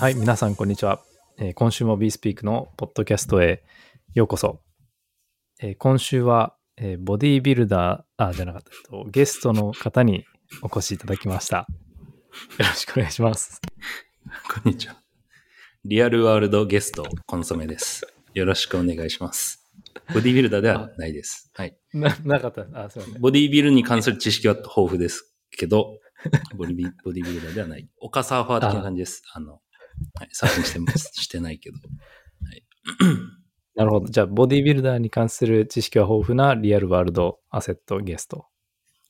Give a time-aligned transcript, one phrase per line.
[0.00, 1.02] はい、皆さん、こんにちは。
[1.36, 3.62] えー今週も BeSpeak のポッドキャストへ
[4.14, 4.62] ようこそ。
[5.60, 10.24] えー今週は、えーボディービルダー、あ、じゃなかった、えっとゲストの方に
[10.62, 11.58] お越しいただきました。
[11.58, 11.66] よ
[12.60, 13.60] ろしくお願いします。
[14.50, 14.96] こんにちは。
[15.84, 18.06] リアルワールドゲスト、コンソメです。
[18.32, 19.70] よろしくお願いします。
[20.14, 21.50] ボディビルダーではないです。
[21.52, 21.76] はい。
[21.92, 22.62] な、なかった。
[22.72, 23.20] あ、すいません。
[23.20, 25.98] ボディビルに関する知識は豊富ですけど、
[26.56, 27.86] ボディビボディビルダーではない。
[27.98, 29.22] 丘サーファー的な感じです。
[29.34, 29.60] あの、
[30.18, 31.10] はい、サーフィンしてます。
[31.14, 31.76] してないけど。
[31.76, 32.64] はい。
[33.74, 34.08] なるほど。
[34.08, 38.46] じゃあ、ボディービルダーに関する知識は豊富なリアルワールドアセットゲスト。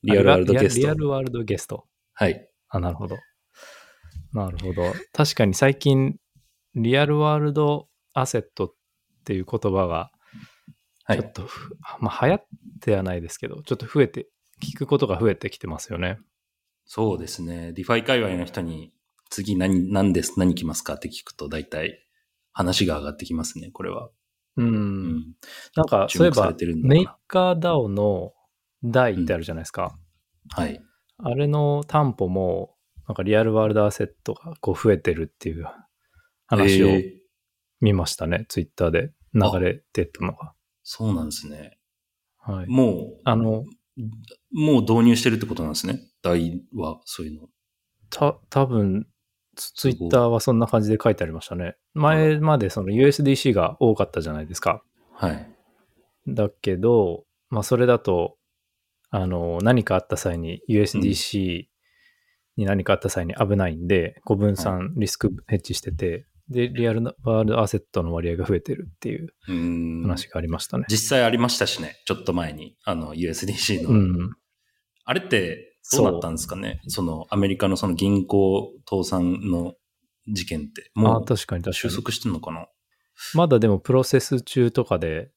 [0.02, 0.98] リアルワールドゲスリアリアト。
[1.00, 1.86] ルワールドゲスト。
[2.12, 2.48] はい。
[2.68, 3.16] あ、なるほど。
[4.32, 4.92] なるほど。
[5.12, 6.16] 確かに最近、
[6.74, 8.74] リアルワールドアセットっ
[9.24, 10.12] ていう言葉が、
[11.04, 11.18] はい。
[11.18, 12.46] ちょっとふ、まあ流行っ
[12.80, 14.28] てはないですけど、ちょっと増えて、
[14.62, 16.18] 聞くことが増えてきてますよね。
[16.84, 17.72] そうですね。
[17.72, 18.92] DeFi 界隈の人に、
[19.30, 22.06] 次何、何です、何来ますかって聞くと、大体、
[22.52, 24.10] 話が上がってきますね、これは。
[24.56, 24.66] うん。
[24.66, 25.34] うん。
[25.76, 28.32] なんか、注そういえばメーカー DAO の
[28.84, 29.96] 台ってあるじゃないですか。
[30.50, 30.82] はい。
[31.18, 32.74] あれの担保も、
[33.06, 35.66] なんか real world asset がこう増えてるっていう
[36.46, 37.20] 話をえー
[37.80, 38.44] 見ましたね。
[38.48, 40.52] ツイッターで流れてたのが。
[40.82, 41.78] そうなんですね。
[42.38, 42.66] はい。
[42.68, 43.64] もう、あの、
[44.52, 46.00] もう導入してるってことなんですね。
[46.22, 47.48] 大は、そういうの。
[48.10, 49.06] た、多分
[49.60, 51.76] ツツイッターはそんな感じで書いてありましたね。
[51.92, 54.82] 前までその USDC が多かったじゃないですか。
[55.12, 55.50] はい。
[56.26, 58.36] だけど、まあそれだと、
[59.10, 61.64] あの、何かあった際に USDC
[62.56, 69.32] に何かあった際に危ないんで、ご分散リスクヘッジしてて、で、リアルワールドアセットの割合が増えてるっていう。
[70.02, 70.84] 話がありましたね。
[70.88, 72.00] 実際ありましたしね。
[72.06, 72.76] ちょっと前に。
[72.84, 73.90] あの、USDC の。
[73.90, 74.30] うん。
[75.04, 76.80] あれって、どうなったんですかね？
[76.88, 79.74] その、アメリカのその銀行倒産の
[80.28, 80.90] 事件って。
[80.94, 81.90] ああ、もう、確かに確かに。
[81.90, 82.68] 収束してんのかな？
[83.34, 85.30] まだでもプロセス中とかで、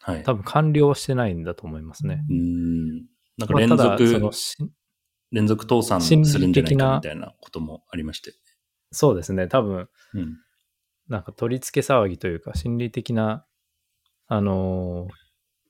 [0.00, 0.22] はい。
[0.22, 2.24] 多分完了はしてないんだと思いますね。
[2.28, 3.06] うーん。
[3.36, 4.56] なんか連続、そのし
[5.30, 8.32] 連続倒産するんじゃないかみたいなこともありまして。
[8.90, 9.48] そうですね。
[9.48, 10.36] 多分、うん。
[11.08, 13.44] なんか取り付け騒ぎというか、心理的な、
[14.26, 15.12] あのー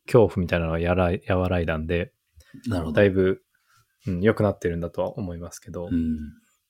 [0.07, 2.13] 恐怖みたいなのがやらい和らいだんで、
[2.67, 2.97] なるほど。
[2.97, 3.43] だいぶ、
[4.07, 6.19] うん、良くなってるんだとは思いますけど、うん。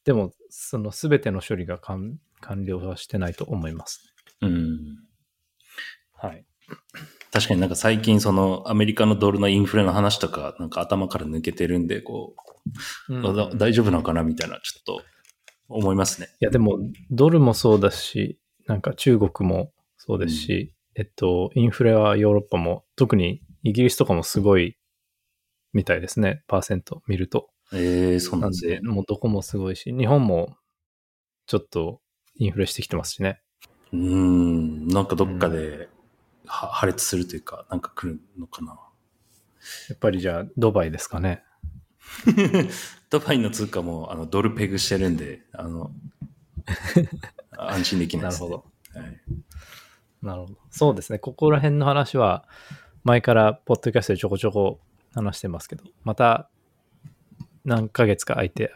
[0.05, 4.15] でも、その全ての処理が完完了はしてないと思います。
[4.41, 4.79] うん。
[6.13, 6.45] はい。
[7.33, 12.35] 確かになんか最近そのアメリカのドルのインフレの話とかなんか頭から抜けてるんで、こ
[13.09, 15.03] う、うん大丈夫なのかなみたいなちょっと
[15.69, 16.29] 思いますね。
[16.41, 16.79] いや、でも、
[17.11, 24.77] ドルもそうだし、なんか中国もそうですし、えっと、インフレはヨーロッパも、特にイギリスとかもすごい
[25.73, 27.51] みたいですね、パーセント見ると。
[27.73, 28.83] ええそうななんんですねで、。
[28.83, 30.57] もうどこもすごいし、日本も
[31.47, 32.01] ちょっと
[32.35, 33.41] インフレしてきてますしね。
[33.93, 35.89] うーん、なんかどっかで、
[36.47, 38.73] は破裂するというか、なんか来るのかな。
[39.89, 41.45] やっぱりじゃあ、ドバイですかね。
[43.11, 45.93] ドバイの通貨もあのドルペグしてるんで、あの、
[47.57, 48.49] 安心できないです、ね。
[48.51, 48.65] なるほ
[48.95, 49.01] ど。
[49.01, 49.21] はい、
[50.23, 50.59] なるほど。
[50.71, 51.19] そうですね。
[51.19, 52.49] ここら辺の話は、
[53.05, 54.81] 前からポッドキャストでちょこちょこ
[55.15, 56.49] 話してますけど、また
[57.65, 58.73] 何ヶ月か空いて、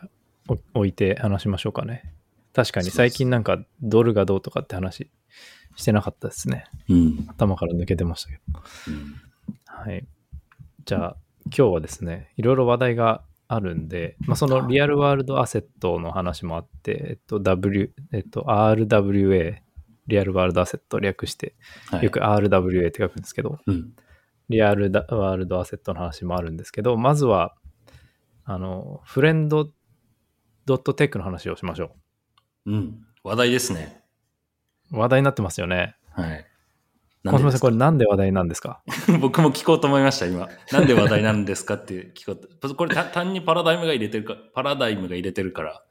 [0.48, 2.12] お置いて話しましょうかね。
[2.52, 5.10] 確かに最近なんかドルがどうとかって話
[5.76, 6.66] してなかったですね。
[6.88, 7.26] うん。
[7.28, 8.60] 頭から抜けてましたけど。
[8.88, 9.24] うん
[9.74, 10.06] はい。
[10.84, 19.56] じゃあ、今日はですね、いろいろ話題があるんで、まあ、そのリアルワールドアセットの話もあって、えっと、W、えっと、RWA、
[20.06, 21.54] リアルワールドアセット略して、
[21.90, 23.92] はい、よく RWA って書くんですけど、うん。
[24.48, 27.54] リアルワールドアセットの話もあるんですけど、まずは、
[28.44, 29.70] あの、フレンド
[30.66, 31.94] ドットテックの話をしましょ
[32.66, 33.04] うん。
[33.22, 34.02] 話題ですね。
[34.92, 34.98] う。
[34.98, 35.96] 話題になってますよね。
[36.10, 36.46] はい。
[37.26, 38.82] 小島さん、これれなんで話題なんですか？
[39.20, 40.48] 僕も聞こうと思いました、今。
[40.72, 42.36] なんで話題なんですかって 聞こう
[42.68, 42.74] と。
[42.74, 45.86] これた単にパラダイムが入れてるか、パラダイムが入れてるからっ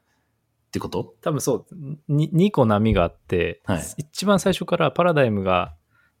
[0.70, 1.16] てこと？
[1.22, 1.76] 多分そう、
[2.08, 5.74] に2個波があって、はい一番最初からパラダイムが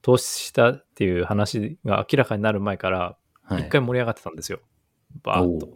[0.04, 3.62] 投資したっていう話が明らかになる前から、はい。
[3.62, 4.60] 一回盛り上がってたんですよ。
[5.22, 5.68] バーッと。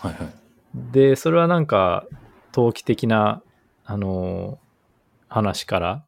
[0.00, 0.92] はいはい。
[0.92, 2.04] で、それはなんか、
[2.50, 3.40] 投機的な、
[3.84, 4.72] あのー
[5.28, 6.04] 話から、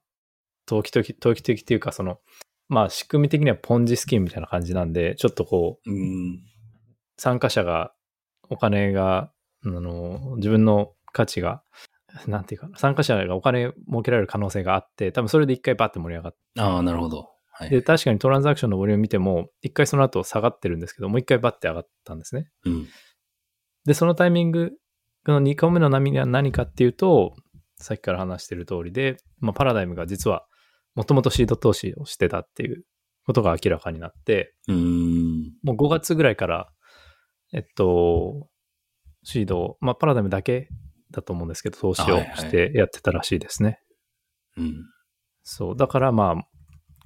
[0.66, 2.18] 投機的、投機的っていうか、その、
[2.68, 6.40] まあ、仕組み的にはポンジスキームみたいな感じなんで、ちょっとこう、うん。
[7.16, 7.92] 参加者が、
[8.50, 9.30] お金が、
[9.64, 11.62] あの、自分の価値が、
[12.26, 17.33] なんていうかな、参加者がお金儲けられる可能性があって、多分それで一回バッて盛り上がって、ああ、なるほど。
[17.56, 17.70] はい。
[17.70, 22.48] で、確かにトランザクションのボリューム見ても、一回その後下がってるんですけど、もう一回バッて上がったんですね。
[22.64, 22.88] うん。
[23.84, 24.72] で、そのタイミング
[25.26, 27.36] の2個目の波が何かっていうと、
[27.76, 30.46] さっきから話してる通りで、まあ、パラダイムが実は
[30.94, 32.84] もともとシード投資をしてたっていう
[33.26, 34.72] ことが明らかになって、う。
[35.62, 36.72] もう5月ぐらいから、
[37.52, 38.48] えっと、
[39.22, 40.68] シードを、まあ、パラダイムだけ
[41.10, 43.80] だと思うんですけど、投資をはいはいしてやってたらしいですね。
[44.56, 44.74] うん。
[45.42, 45.76] そう。
[45.76, 46.48] だからまあ、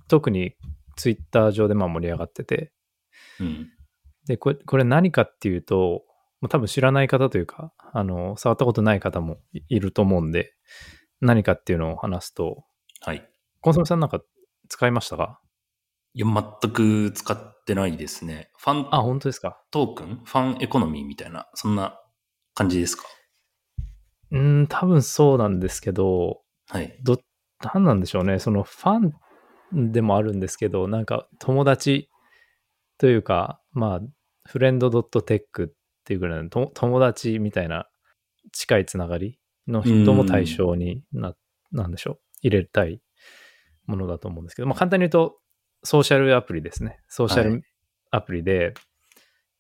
[0.09, 0.55] 特に
[0.97, 2.73] ツイッター上でまあ盛り上がってて、
[3.41, 3.71] うん。
[4.27, 6.03] で、これ、これ何かっていうと、
[6.41, 10.55] まあ多分知らない方というか、あの、触ったことない方もいいると思うんで、
[11.21, 12.65] 何かっていうのを話すと、
[13.01, 13.29] はい。
[13.61, 14.21] コンソメさんなんか
[14.69, 15.41] 使いましたか？
[16.15, 18.51] いや、全く使ってないですね。
[18.57, 19.61] ファンあ、本当ですか？
[19.71, 20.23] トークン？
[20.25, 22.01] ファンエコノミーみたいな、そんな
[22.55, 23.05] 感じですか？
[24.31, 26.99] うーん、多分そうなんですけど、はい。
[27.03, 27.21] ど、
[27.75, 28.39] なんなんでしょうね。
[28.39, 29.13] そのファン
[29.73, 32.09] でもあるんですけど、なんか友達
[32.99, 34.01] というか、まあ、
[34.47, 35.73] フレンド .tech っ
[36.05, 37.89] ていうぐらいのと友達みたいな
[38.53, 41.35] 近いつながりの人も対象にな、
[41.71, 42.19] なんでしょう。
[42.43, 43.03] 入れたい
[43.87, 45.39] ものだと思うんですけど、まあ簡単に言うと、
[45.83, 47.01] ソーシャルアプリですね。
[47.09, 47.63] ソーシャルはい
[48.11, 48.75] アプリで、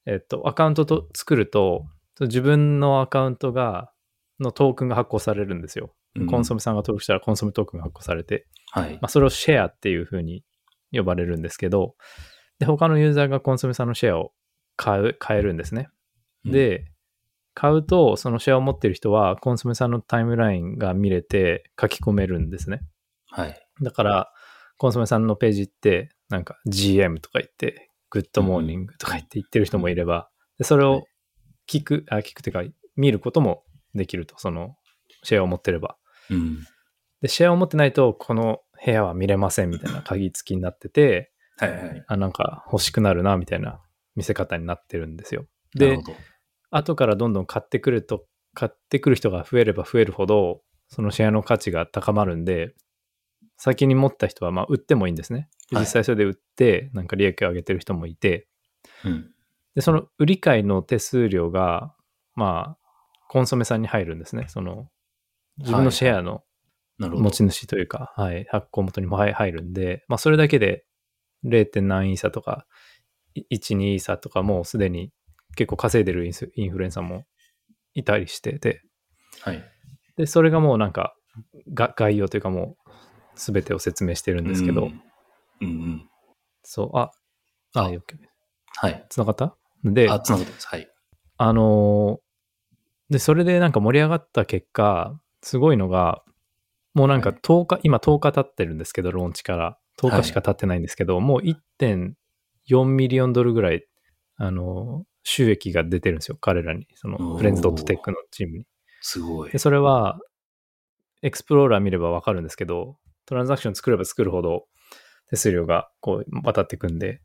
[0.06, 1.86] えっと、アカウントと作ると、
[2.20, 3.92] 自分のアカウントが、
[4.40, 5.94] のトークンが発行されるんですよ。
[6.30, 6.58] コンソメ。
[6.58, 8.98] メさんが登録したらコンソメトークンが発行されて、はいま。
[9.02, 10.44] あ、それをシェアっていう風に
[10.92, 11.94] 呼ばれるんですけど、
[12.58, 14.32] で、他のユーザーがコンソメさんのシェアを
[14.76, 15.88] 買う、買えるんですね。
[16.44, 16.90] うん、で、
[17.54, 22.80] 買うと、そのシェアを持ってる人は、コンソメさんのタイムラインが見れて書き込めるんですね。
[23.30, 23.66] はい。
[23.82, 24.32] だから、
[24.76, 31.04] コンソメさんのページって、なんか GM とか言って、 good morning とか言って言ってる人もいれば、でそれを
[31.68, 34.76] 聞く、あ、聞くっていうか、見ることもできると、その
[35.22, 35.96] シェアを持ってれば。
[36.30, 36.64] うん。
[37.22, 42.04] で、シェアを持ってないと、この部屋は見れませんみたいな鍵付きになってて、はいはい。
[42.06, 43.80] あ、なんか欲しくなるな、みたいな
[44.14, 45.46] 見せ方になってるんですよ。
[45.74, 45.98] で。
[46.70, 52.74] 後からどんどん買ってくると、買ってくる人が増えれば増えるほど、そのシェアの価値が高まるんで、
[53.56, 55.48] 先に持った人は、まあ、売ってもいいんですね。
[55.72, 58.46] 実際それで売って、なんか利益を上げてる人もいて、
[59.04, 59.30] うん。
[59.74, 61.94] で、その売り買いの手数料が、
[62.34, 62.88] まあ、
[63.28, 64.46] コンソメさんに入るんですね。
[64.48, 64.88] その、
[65.58, 66.42] 自分のシェアの。
[66.98, 70.84] 持ち主というか、はい、発行元にも入入るんで、まあ、それだけで
[71.44, 71.82] 0.
[71.82, 72.66] 何イーサとか、
[73.34, 75.12] い1、2イーサとかもうすでに
[75.56, 77.24] 結構稼いでるインスインフルエンサーも
[77.94, 78.82] いたりしてて、
[79.40, 79.64] はい。
[80.16, 81.14] で、それがもうなんか、
[81.72, 82.90] が概要というかもう、
[83.36, 85.02] すべてを説明してるんですけど、うん。
[85.60, 86.10] うんうん。
[86.64, 87.12] そう、あ、
[87.74, 88.00] あ、あ OK
[88.80, 89.06] はい。
[89.08, 89.56] つながった？
[89.84, 90.66] で、あ、つながってます。
[90.66, 90.88] はい。
[91.36, 92.28] あのー
[93.10, 96.22] で、それでなんか盛り上がった結果、すごいのが、
[96.98, 99.78] もうなんかはい10日、今10日経ってるんですけど、ローンチから。
[100.00, 103.86] 10日しか経ってないんですけど、もう1.4ミリオンドルぐらい、
[104.36, 106.86] あのー収益が出てるんですよ、彼らに。
[106.94, 108.66] そおの、ーフレンズドットテックのチームに。
[109.02, 109.58] すごいで、。
[109.58, 110.18] それは、
[111.20, 112.96] エクスプローラー見ればわかるんですけど、
[113.26, 114.64] トランザクション作れば作るほど
[115.28, 117.20] 手数料がこう渡ってくんで、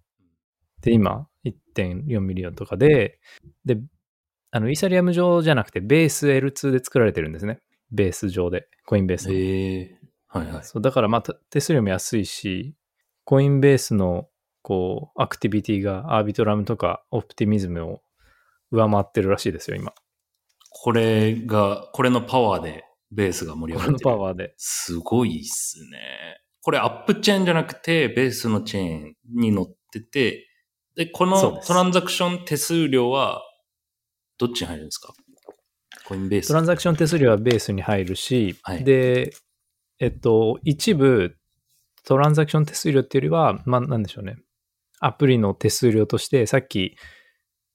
[0.81, 3.19] で、今、1.4 million とかで、
[3.63, 3.77] で、
[4.51, 7.59] あの、イーサリアム上じゃなくて、 Base L2 で作られてるんですね。
[7.94, 9.34] ベース上で、 Coinbase の。
[9.34, 10.00] へえ。
[10.28, 10.63] はいはい。
[10.63, 12.75] そう、だからまあ、た手数料も安いし、
[13.24, 14.28] Coinbase の、
[14.62, 18.02] こう、アクティビティが Arbitrum とか Optimism を
[18.71, 19.94] 上回ってるらしいですよ、今。
[20.69, 24.09] これが、これのパワーでベースが盛りこの上がってる。
[24.09, 24.54] パワーで。
[24.57, 26.40] すごいっすね。
[26.62, 30.47] これアップチェーンじゃなくて、ベースのチェーンに乗ってて、
[30.95, 33.42] で、このトランザクション手数料は、
[34.38, 35.14] どっちに入るんですか？
[36.06, 36.48] コインベース。
[36.48, 39.33] トランザクション手数料はベースに入るし、はいで、
[40.00, 41.38] えっと、一部、
[42.06, 44.38] トランザクション手数料っていうよりは、まあ、なんでしょうね。
[45.00, 46.98] アプリの手数料として、さっき、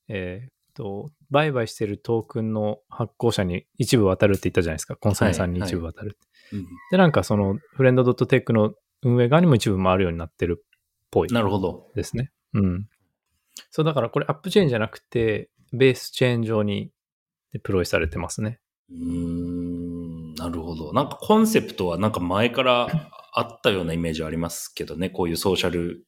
[0.09, 4.97] えーっと、売買してるトークンの発行者に一部渡るって言ったじゃないですか。
[4.97, 6.19] コンソメさんに一部渡る。
[6.53, 10.69] うんで、なんかその、フレンドドットテックの運営側にも一部回るようになってるっ
[11.11, 11.91] ぽいなるほど。
[11.95, 12.31] ですね。
[12.55, 12.89] うん。
[13.71, 16.91] そう、だからこれアップチェーンじゃなくて、ベースチェーン上にデ
[17.59, 18.61] プロイされてますね。
[18.91, 20.93] うーん、なるほど。
[20.93, 25.11] なんかコンセプトはなんか前からあったようなイメージはありますけどね。
[25.11, 26.07] こういうソーシャル、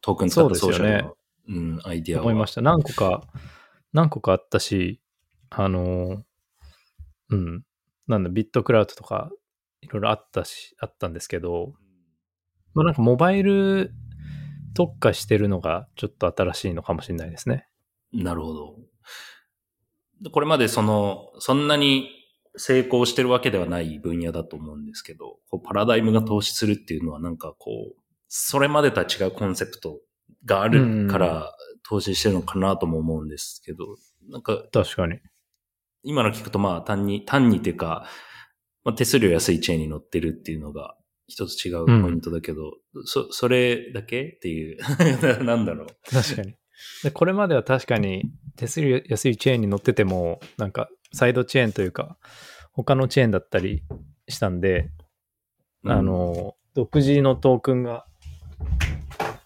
[0.00, 1.16] トークン使ったソーシャルの、
[1.48, 2.24] うん、アイディアは。
[2.24, 2.62] 思いました。
[2.62, 3.22] 何個か、
[3.92, 5.00] 何個かあったし、
[5.50, 6.22] あの、
[7.30, 7.62] うん、
[8.06, 9.30] なんだ、ビットクラウドとか、
[9.80, 11.74] いろいろあったし、あったんですけど、
[12.74, 13.92] まあなんかモバイル
[14.74, 17.66] 特化してるのがちょっと新しいのかもしれないですね。
[18.12, 18.76] なるほど。
[20.22, 22.10] でこれまでその、そんなに
[22.56, 30.00] 成功してるわけではない分野だと思うんですけど、こうパラダイムが投資するっていうのはなんかこう、それまでとは違うコンセプト
[30.44, 31.54] があるから
[31.88, 33.96] 投資してるのかなとも思うんですけど、
[34.30, 35.18] なんか確かに。
[36.04, 38.06] 今の聞くとまあ単に、単にっていうか、
[38.84, 40.96] まあ、手数料安いチェーンに乗ってるっていうのが
[41.28, 42.72] 一つ違うポイントだけど、
[43.04, 44.78] そ、それだけっていう、
[45.44, 45.86] なんだろう。
[46.10, 46.54] 確かに。
[47.02, 48.24] でこれまでは確かに
[48.56, 52.16] 手数料安いチェーンに乗ってても、なんかサイドチェーンというか、
[52.72, 53.82] 他のチェーンだったり
[54.28, 54.90] したんで、
[55.84, 58.06] うんあ、の、独自のトークンが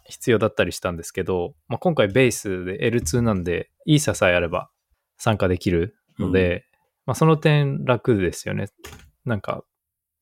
[0.04, 4.70] 必要だったりしたんですけど、まあ、今回ベースで L2 なんで、イーサさえあれば
[5.18, 6.66] 参加できるので、
[7.06, 8.68] まあ、その点楽ですよね。
[9.24, 9.64] なんか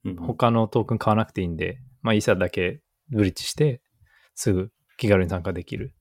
[0.04, 3.80] うん、他のトークン買わなくていいんで、まあ、イーサだけブリッジして、
[4.34, 5.94] すぐ気軽に参加できる。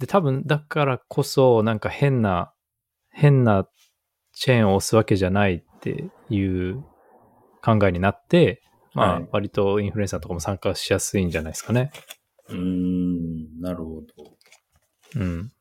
[0.00, 2.54] で、多分、だからこそ、なんか変な、
[3.10, 3.68] 変な
[4.32, 6.82] チェーンを押すわけじゃないっていう
[7.62, 8.62] 考えになって、
[8.94, 11.92] まはい、あ割とインフルエンサーとかも参加しやすいんじゃないですかね。
[12.48, 14.06] うーん、なるほど。
[15.16, 15.52] うん。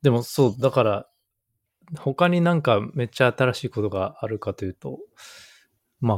[0.00, 1.06] でもそう、だから、
[1.98, 5.00] 他になんかめっちゃ新しいことがあるかというと、
[5.98, 6.16] まあ、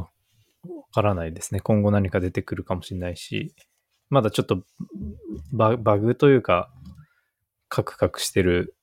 [0.69, 1.61] わからないですね。
[1.61, 3.55] 今後何か出てくるかもしれないし、
[4.09, 4.63] まだちょっと
[5.51, 6.69] ババグというか、
[7.73, 8.75] カクカクしてる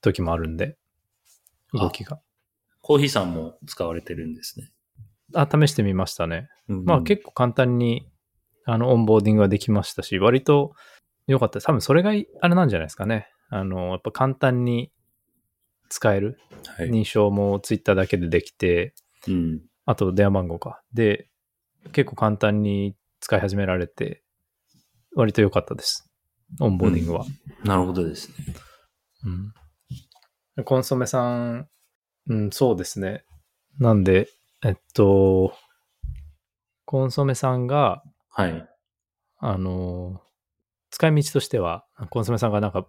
[0.00, 0.76] 時もあるんで、
[1.72, 2.20] 動きが。
[2.80, 4.72] コーヒーさんも使われてるんですね。
[5.34, 6.48] あ、試してみましたね。
[6.68, 8.10] うんまあ結構簡単に、
[8.66, 10.74] あの、オンボーディングができましたし、割と
[11.28, 11.60] 良かった。
[11.60, 13.28] 多分それがいあれなんじゃないですかね。
[13.50, 14.90] あの、やっぱ簡単に
[15.88, 16.36] 使える。
[16.76, 16.90] はい。
[16.90, 18.94] 認証もツイッターだけでできて、
[19.28, 19.60] うん。
[19.86, 20.82] あと電話番号か。
[20.92, 21.28] で、
[21.92, 24.24] 結構簡単に使い始められて、
[25.14, 26.10] 割と良かったです。
[26.60, 27.24] オンボーディングは。
[27.64, 28.34] なるほどですね。
[30.56, 30.64] うん。
[30.64, 31.68] コンソメさん、
[32.28, 33.24] うん、そうですね。
[33.78, 34.28] なんで、
[34.64, 35.54] えっと、
[36.84, 38.68] コンソメさんが、はい。
[39.38, 40.20] あの、
[40.90, 42.86] 使い道としては、コンソメさんがなんか、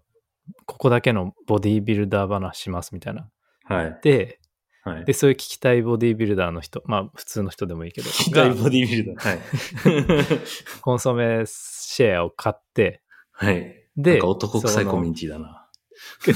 [0.66, 3.30] ここだけのボディービルダー話しますみたいな。
[3.64, 4.00] はい。
[4.04, 4.40] で、
[4.86, 5.06] はい。
[5.06, 9.28] で、そういう聞きたいボディービルダーの人、まあ普通の人でもいいけど、 大がボディビルダー。
[9.30, 10.40] はい。
[10.82, 13.02] コンソメシェアを買って、
[13.36, 13.88] はい。
[13.96, 15.68] なで、んか男臭いコミュニティだな。
[16.22, 16.32] そ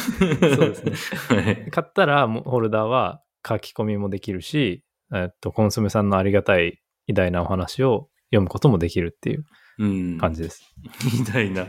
[0.65, 1.41] うですね。
[1.41, 1.71] はい。
[1.71, 9.45] 買ったら、もうホルダーは書き込みもできるし、えっと、コンソメさんのありがたい偉大なお話を読むこともできるっていう
[9.79, 10.17] うん。
[10.17, 10.63] 感じです。
[11.19, 11.67] みたいな。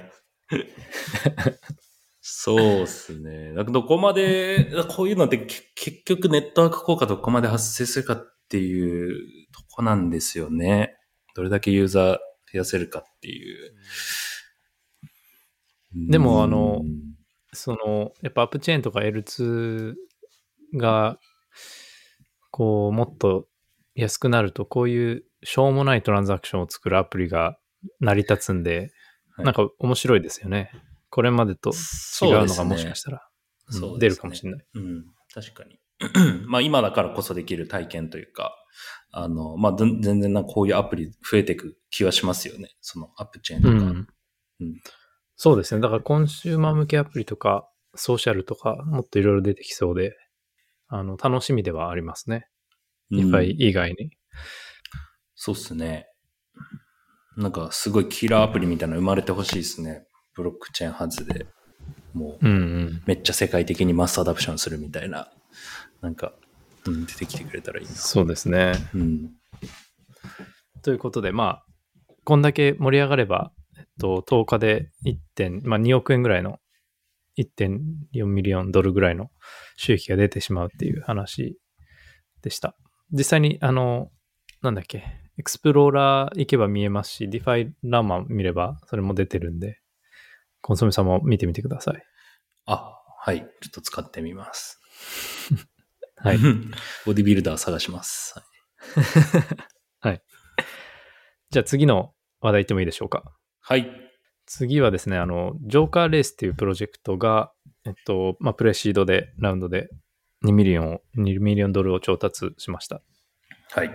[2.20, 3.54] そうっすね。
[3.64, 10.96] どこまで、こういうのってけ結局ネットワーク効果どこまで発生するかっていうとこなんですよね。
[11.34, 12.18] どれだけユーザー増
[12.52, 13.72] やせるかっていう。
[15.94, 17.10] でもあのうん
[17.52, 19.94] その、やっぱアップチェーンとか L2
[20.76, 21.18] が、
[22.50, 23.46] こう、もっと
[23.94, 27.58] 安くなると、こういうしょうもないトランザクションを作るアプリが
[28.00, 28.78] 成り立つんで、
[29.36, 30.70] はいなんか面白いですよね。
[31.08, 33.26] これまでと違うのがもしかしたら、
[33.68, 34.66] うんそうですね出るかもしれない。
[34.74, 35.80] うん、確かに。
[36.46, 38.54] まあ今だからこそできる体験というか、
[39.12, 42.68] あの、まあ全然なこういうアプリ増えていく気はしますよね。
[42.82, 43.74] そのアップチェーンとか。
[43.74, 44.08] うん
[44.60, 44.80] うん
[45.42, 45.80] そうですね。
[45.80, 50.14] だからコンシューマー向けアプリとか、ソーシャルとか、もっといろいろ出てきそうで、
[50.86, 52.46] あの、楽しみではありますね。
[53.10, 54.10] うんいっぱい以外に。
[55.34, 56.08] そうっすね。
[57.38, 60.04] なんかすごいキラーアプリみたいなの生まれてほしいですね。
[60.36, 61.46] ブロックチェーン発で。
[62.12, 62.56] もううんう
[62.90, 63.02] ん。
[63.06, 65.32] めっちゃ世界的にマスアダプションするみたいな。
[66.02, 66.34] なんか、
[66.84, 67.92] うん、出てきてくれたらいいな。
[67.92, 68.74] そうですね。
[68.92, 69.30] うん。
[70.82, 71.66] ということで、まあ、
[72.24, 76.58] こんだけ盛り上がれば、えっと、10日で1点、まあ2億円ぐらいの、
[77.38, 79.30] 1.4ミリオンドルぐらいの
[79.76, 81.58] 収益が出てしまうっていう話
[82.42, 82.76] でした。
[83.12, 84.10] 実際に、あの、
[84.62, 85.04] なんだっけ、
[85.38, 89.78] エクスプローラー行けば見えますし、 DefiLlama 見ればそれも出てるんで、
[90.60, 92.02] コンソメさんも見てみてください。
[92.66, 93.38] あ、はい。
[93.38, 94.78] ちょっと使ってみます。
[96.16, 96.38] はい。
[97.06, 98.34] ボディビルダー探します。
[101.50, 103.36] じゃあ次の話題いってもいいでしょうか？
[103.70, 103.88] はい。
[104.46, 107.52] 次はですね、あの、 JokeRace っていうプロジェクトが、
[107.86, 109.90] えっと、まあ、 pre-seed で、ラウンドで
[110.44, 113.00] 2ミリオンを、2ミリオンドルを調達しました。
[113.70, 113.90] はい。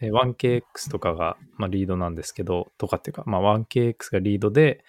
[0.00, 4.82] えー 1KX とかが、まあ、リードなんですけど、とかっていうか、まあ、1KX がリードで、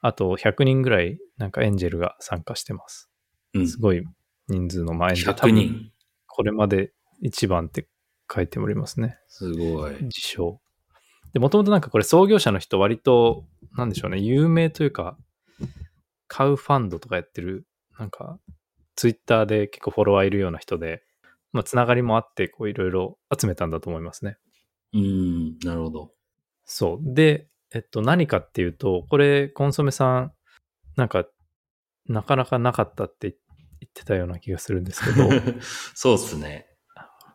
[0.00, 3.08] あと100人ぐらい、なんかエンジェルが参加してます。
[3.54, 3.68] うん。
[3.68, 4.02] すごい
[4.48, 5.32] 人数の、まあ、エンジェル。
[5.32, 5.92] 100人。
[6.26, 7.86] これまで一番って
[8.34, 9.16] 書いておりますね。
[9.28, 9.92] すごい。
[10.02, 10.60] 自称。
[11.36, 13.44] で、もともとなんかこれ創業者の人割と、
[13.76, 15.16] なんでしょうね、有名というか、
[16.28, 17.66] 買うファンドとかやってる、
[17.98, 18.38] なんか、
[18.96, 21.02] ツイッターで結構フォロワーいるような人で、
[21.52, 24.36] まあ、つながりもあって、こういろいろ集めたんだと思いますね。
[24.92, 26.12] うん、なるほど。
[26.64, 27.14] そう。
[27.14, 30.32] で、えっと、何かっていうと、これ、コンソメさん、
[30.96, 31.26] なんか、
[32.06, 35.28] なかなかなかったって言ってたような気がするんですけど、
[35.94, 36.66] そうっすね。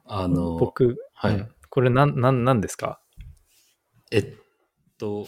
[0.06, 1.36] あの、僕、はい。
[1.36, 3.00] うんこれなん、なん、なんですか？
[4.12, 4.36] えっ
[5.02, 5.28] と、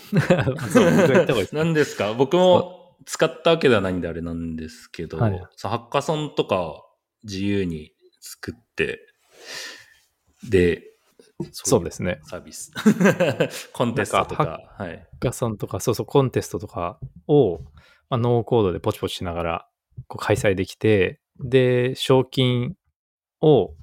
[1.51, 2.13] 何ですか？
[2.13, 6.85] 僕も使ったわけではないんであれなんですけど、はいハッカソンとか
[7.23, 8.99] 自由に作って、
[10.49, 10.83] で、
[11.51, 12.19] そうですね。
[12.23, 12.71] サービス。
[13.73, 14.89] コンテストとか、はい。
[14.89, 17.59] ハッカソンとか、そうそう、コンテストとかを、
[18.09, 19.67] まあ、ノーコードでポチポチしながら
[20.07, 22.75] こう開催できて、で、賞金
[23.41, 23.73] を、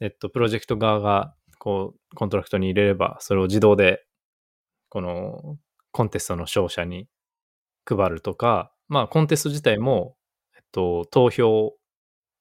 [0.00, 4.05] えっと、プロジェクト側が、こう、コントラクトに入れれば、それを自動で、
[4.96, 5.58] この、
[5.92, 7.06] コンテストの勝者に
[7.84, 10.16] 配るとか、まあ、コンテスト自体も、
[10.56, 11.74] えっと、投票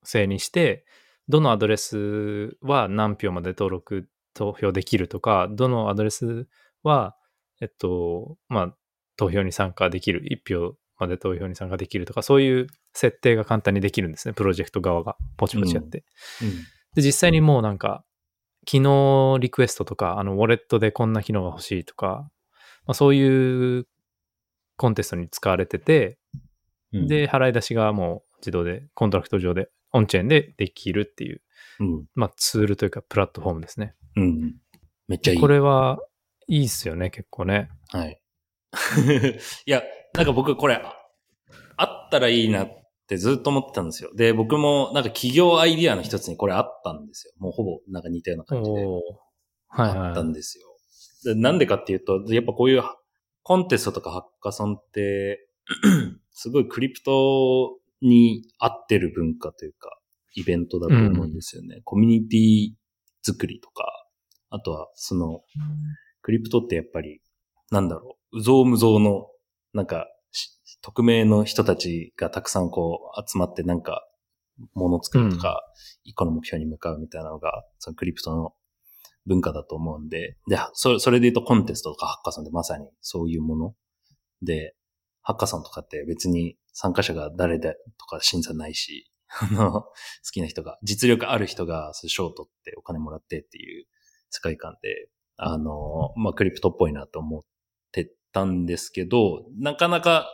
[0.06, 0.86] 制にして、
[1.28, 6.48] どのアドレスは何票まで登録、投票できるとか、どのアドレス
[6.82, 7.18] は、
[7.60, 8.76] えっと、まあ、
[9.18, 16.06] 投票に参加できる、1票まで投票に参加できるとか、そういう設定が簡単にできるんですね、プロジェクト側がポチポチやって。
[16.96, 18.06] で、実際にもうなんか、
[18.66, 22.30] 機能リクエストとか、あの、ウォレットでこんな機能が欲しいとか、
[22.88, 23.88] まあ、そういう
[24.78, 26.18] コンテストに使われてて、
[26.94, 31.42] うん、で、払い出しがもう自動で、コントラクト上で、オンチェーンでできるっていう、
[31.80, 33.96] うん、まあ、ツールというか、プラットフォームですね。
[34.16, 34.56] うん。
[35.08, 35.40] めっちゃいい。
[35.40, 36.00] これは
[36.48, 37.70] いいっすよね、結構ね。
[37.90, 38.22] はい。
[39.66, 40.82] いや、なんか僕これ、
[41.78, 42.70] あったらいいなっ
[43.08, 44.14] てずっと思ってたんですよ。
[44.16, 47.34] で、僕もなんか企業アイディアの一つにこれあったんですよ。
[47.38, 48.86] もうほぼなんか似たような感じで。
[48.86, 49.02] おー
[49.68, 50.30] はいあったはい。
[50.30, 50.75] んですよ。
[51.26, 52.84] でなんでかっていうと、やっぱこういう
[53.42, 55.48] コンテストとかハッカソンって、
[56.32, 59.90] すごいクリプトに合ってる文化というか、
[60.36, 61.82] イベントだと思うんですよね。
[61.84, 62.70] コミュニティ
[63.24, 63.86] 作りとか、
[64.50, 65.42] あとはその、
[66.22, 67.22] クリプトってやっぱり、
[67.72, 69.28] なんだろう、うぞうむぞうの、
[69.74, 74.08] なんか、し匿名の人たちがたくさんこう集まってなんか、
[74.74, 75.62] もの作るとか、
[76.04, 78.54] 一個の目標に向かうみたいなのが、そのクリプトの
[79.26, 83.74] 文化だと思うんで、で、それそれで言うとコンテストとかハッカソンってまさにそういうもの。
[84.42, 84.76] で、
[85.22, 89.10] ハッカソンとかって別に参加者が誰でとか審査ないし、
[89.42, 89.92] あの、好
[90.32, 93.86] きな人が、実力ある人がそういう賞を取ってお金もらってっていう
[94.30, 97.42] 世界観で、あの、まあ、クリプトっぽいなと思っ
[97.92, 100.30] てたんですけど、なかなか、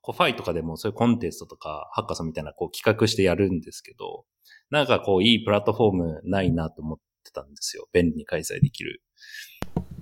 [0.00, 4.24] こう、ファイとかでもそういうコンテストとか、ハッカソンみたいな、こう、企画してやるんですけど、
[4.70, 7.04] なんかこう、いいプラットフォームないなと思って
[7.36, 7.86] たんですよ。
[7.92, 9.02] 便利に開催できる。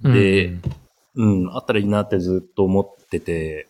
[0.02, 0.62] でうん
[1.16, 3.68] うん、あったらいいなってずっと思ってて、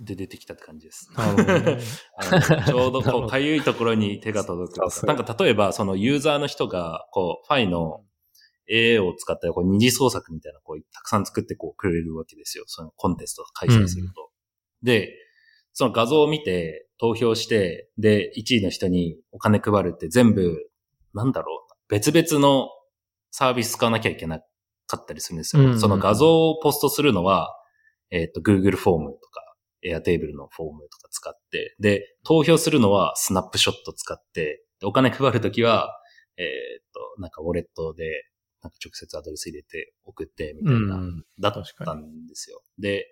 [0.00, 1.10] で、出てきたって感じです。
[2.66, 8.04] ちょうどこう、かゆいところに手が届くなんか例えば、そのユーザーの人が、こう、ファイの
[8.70, 12.64] AA を使ったこう二次創作みたいな、こう、たくさん作ってこう、くれるわけですよ。
[12.66, 14.30] そのコンテストを開催すると。
[14.82, 15.14] で、
[15.72, 20.70] その画像を見て、投票して、で、1位の人にお金配るって全部、
[21.12, 22.68] なんだろう、別々の
[23.36, 24.38] サービス使わなきゃいけな
[24.86, 25.62] かったりするんですよ。
[25.62, 27.52] うんうんその画像をポストするのは、
[28.12, 35.90] えっ、と、Google フォームとか、Airtable のフォームとか使って、で、投票するのはスナップショット使って、でお金配るときは、
[36.36, 36.46] えっ、
[37.16, 38.04] と、なんかウォレットで、
[38.62, 41.58] なんか直接アドレス入れて送って、みたいな、うんだった
[41.94, 42.62] んですよ。
[42.78, 43.04] で、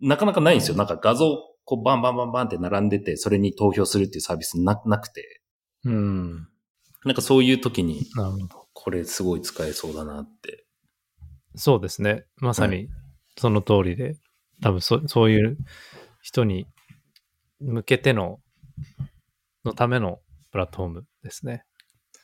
[0.00, 0.76] なかなかないんですよ。
[0.76, 5.42] なんか画像、こうバンバンバンバンって並んでて、それに投票するっていうサービスななくて、
[5.84, 6.48] うん。
[7.04, 8.59] なんかそういう時に、なるほど。
[8.82, 10.64] これすごい使えそうだなって。
[11.54, 12.24] そうですね。
[12.38, 12.88] まさはに
[13.36, 14.16] その通りで、
[14.62, 15.58] 多分そそういう
[16.22, 16.66] 人に
[17.60, 18.40] 向けての、
[19.66, 21.64] のためのプラットフォームですね。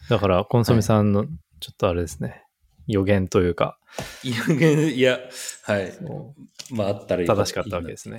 [0.09, 1.27] だから、コンソメさんの
[1.61, 2.43] ちょっとあれですね、
[2.87, 3.79] 予言というか、
[4.23, 5.21] いや、いや
[5.65, 5.93] はい。
[5.93, 6.35] そ
[6.71, 8.19] まああったらいい正しかったわけですね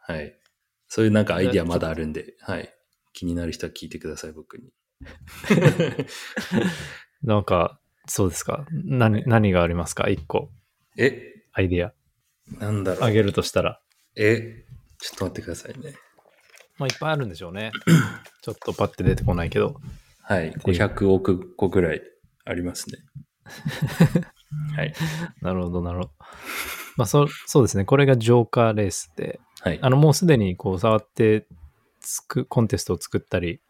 [0.00, 0.34] はい。
[0.88, 2.72] そういうなんかアイディアまだあるんで、はい。
[3.12, 4.72] 気になる人は聞いてください、僕に。
[7.22, 8.66] うなんか、そうですか。
[8.84, 10.08] 何、何がありますか？
[10.08, 10.50] 一個、
[10.96, 11.20] え、
[11.52, 11.92] アイディア。
[12.60, 13.04] なんだろう。
[13.04, 13.80] あげるとしたら。
[14.16, 14.64] え、
[15.00, 15.94] ちょっと待ってくださいね。
[16.78, 17.72] まあ、いっぱいあるんでしょうね。
[18.42, 19.80] ちょっとパッて出てこないけど。
[20.22, 20.52] はい。
[20.52, 22.02] 500億個ぐらい
[22.44, 22.98] ありますね。
[24.76, 24.94] はい。
[25.40, 26.10] なるほど、なるほど。
[26.96, 27.84] まあ、そそうですね。
[27.84, 29.78] これがジョーカーレースで、はい。
[29.82, 31.46] あの、もうすでにこう触って
[32.00, 33.60] つく、コンテストを作ったり、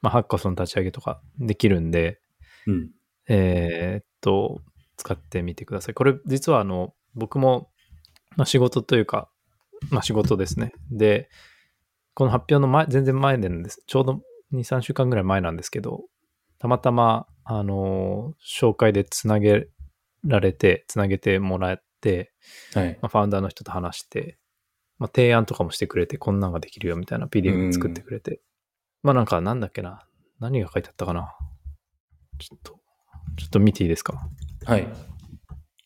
[0.00, 2.20] まあ、ハッカソン立ち上げとかできるんで、
[2.66, 2.90] うん。
[3.28, 4.60] えーっと、
[4.96, 5.94] 使ってみてください。
[5.94, 7.70] これ、実はあの、僕も、
[8.36, 9.30] まあ、仕事というか、
[9.90, 10.72] まあ、仕事ですね。
[10.90, 11.28] で、
[12.14, 13.82] この発表の前、全然前なんです。
[13.86, 14.22] ちょうど
[14.52, 16.04] 2、3週間ぐらい前なんですけど、
[16.58, 19.66] たまたま、あの、紹介でつなげ
[20.24, 22.32] られて、つなげてもらって、
[22.74, 22.98] はい。
[23.00, 24.38] まあ、ファウンダーの人と話して、
[24.98, 28.40] まあ、提案とかもしてくれて、こんなんができるよみたいな PDF 作ってくれて。
[29.02, 30.06] まあなんか、なんだっけな。
[30.38, 31.34] 何が書いてあったかな。
[32.42, 32.80] ちょっと、
[33.38, 34.20] ちょっと見ていいですか？
[34.64, 34.86] はい。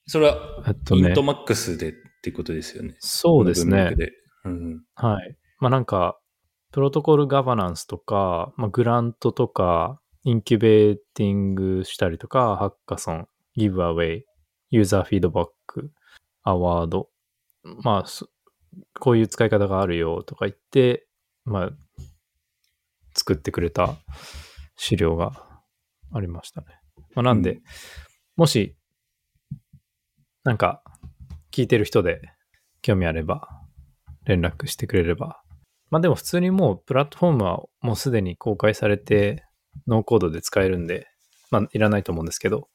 [0.06, 2.96] それは、えっとねイント、マックスでってことですよね。
[3.00, 3.94] そうですね。
[4.44, 4.82] うん。
[4.94, 5.36] はい。
[5.58, 6.18] まあなんか、
[6.72, 14.24] プロトコルガバナンスとか、まあ、グラントとか、インキュベーティングしたりとか、ハッカソン、ギブアウェイ、
[14.70, 15.92] ユーザーフィードバック、
[16.42, 17.08] アワード、
[17.62, 18.28] まあ、そ
[19.00, 21.06] こういう使い方があるよとか言って、
[21.44, 21.70] まあ、
[23.14, 23.94] 作ってくれた
[24.76, 25.45] 資料が
[26.16, 26.66] ありましたね。
[27.14, 27.62] まあ、なんで、うん
[28.36, 28.76] もし、
[30.44, 30.82] なんか、
[31.50, 32.20] 聞いてる人で
[32.82, 33.48] 興味あれば、
[34.26, 35.40] 連絡してくれれば。
[35.88, 39.42] まあでも普通にもうプラットフォームはもうすでに公開されて、
[39.86, 41.06] ノーコードで使えるんで、
[41.50, 42.68] まあいらないと思うんですけど、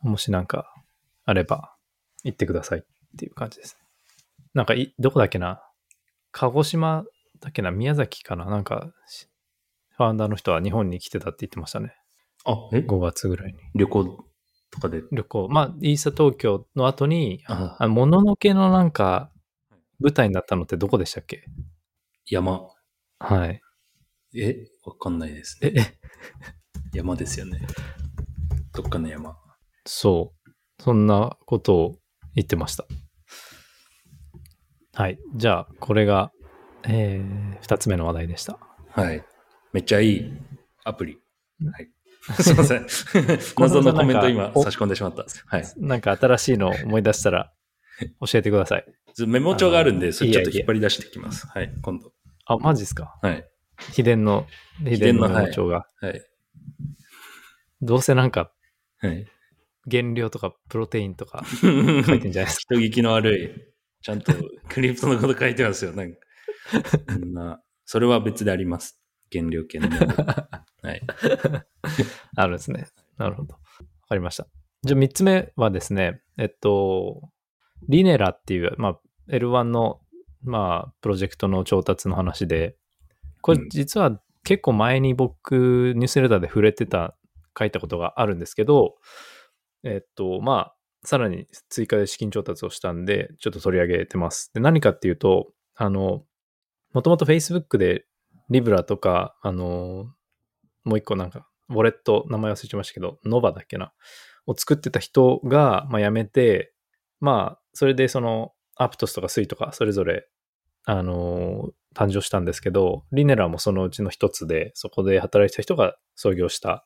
[0.00, 0.74] もしなんか
[1.24, 1.76] あれば
[2.24, 2.82] 言ってくださいっ
[3.16, 3.86] ていう感じですね。
[4.54, 5.62] なんかい、どこだっけな？
[6.32, 7.04] 鹿児島
[7.38, 7.70] だっけな？
[7.70, 8.46] 宮崎かな？
[8.46, 9.28] なんか、し
[9.90, 11.94] ファウンダーの人は日本に来てたって言ってましたね。
[12.44, 13.58] あ、え？5月ぐらいに。
[13.74, 14.24] 旅行
[14.70, 15.02] とかで？
[15.12, 15.48] 旅行。
[15.48, 19.30] まあ、イーサ東京の後に、ああもののけのなんか、
[20.00, 21.44] 舞台になったのってどこでしたっけ？
[22.26, 22.60] 山。
[23.18, 23.60] はい。
[24.36, 24.66] え？
[24.84, 25.98] わかんないですえ、ね。
[26.92, 27.60] え、山ですよね。
[28.74, 29.36] どっかの山。
[29.86, 30.50] そう。
[30.82, 31.98] そんなことを
[32.34, 32.84] 言ってました。
[34.92, 35.18] はい。
[35.36, 36.32] じゃあ、これが、
[36.82, 38.58] えー、二つ目の話題でした。
[38.90, 39.24] はい。
[39.72, 40.32] めっちゃいい
[40.84, 41.18] アプリ。
[41.72, 41.90] はい。
[42.40, 42.86] すいません。
[43.58, 45.24] 謎のコメント今お差し込んでしまった。
[45.46, 45.64] はい。
[45.76, 47.52] なんか新しいのを思い出したら、
[48.26, 48.84] 教えてください。
[49.14, 51.46] ずメモ帳があるんで、それちょっといやいや引っ張り出していきます。
[51.46, 51.72] はい。
[51.82, 52.12] 今度。
[52.46, 53.18] あ、マジですか？
[53.22, 53.46] はい。
[53.92, 54.46] 秘伝の、
[54.84, 55.86] 秘伝のメモ帳が。
[56.00, 56.22] はい。
[57.82, 58.50] どうせなんか、
[58.98, 59.26] はい。
[59.90, 62.74] 原料とかプロテインとか 書いてんじゃないですか？
[62.74, 63.50] 人聞きの悪い。
[64.02, 64.32] ちゃんと
[64.68, 65.92] クリプトのこと書いてますよ。
[65.92, 66.18] なんか。
[67.10, 68.98] そんな、それは別であります。
[69.32, 69.88] 原料系の。
[69.88, 71.02] はい。
[72.36, 72.86] あるんですね。
[73.16, 73.54] なるほど。
[73.54, 73.60] わ
[74.08, 74.46] かりました。
[74.82, 77.30] じゃあ3つ目はですね、えっと、
[77.88, 80.00] リネラっていう、まあ、L1 の、
[80.42, 82.76] まあ、プロジェクトの調達の話で、
[83.40, 87.16] これうん実は結構前に僕、ニュースレターで触れてた、
[87.56, 88.96] 書いたことがあるんですけど、
[89.84, 94.50] えっと、まあ、さらに追加で資金調達をしたんで、ちょっと取り上げてます。
[94.54, 96.24] で、何かっていうと、あの、
[96.92, 98.06] もともと Facebook で
[98.50, 100.12] リブラとか、あの、
[100.84, 103.92] もう一個なんか、ウォレット、名前忘れちゃいましたけど、ノバだっけな、
[104.46, 106.72] を作ってた人が、まあ、辞めて、
[107.20, 110.28] まあ、それでその、アプトスとかスイとか、それぞれ、
[110.84, 116.84] あのー誕生したんですけど、リネラもそのうちの一つで、そこで働いてた人が創業した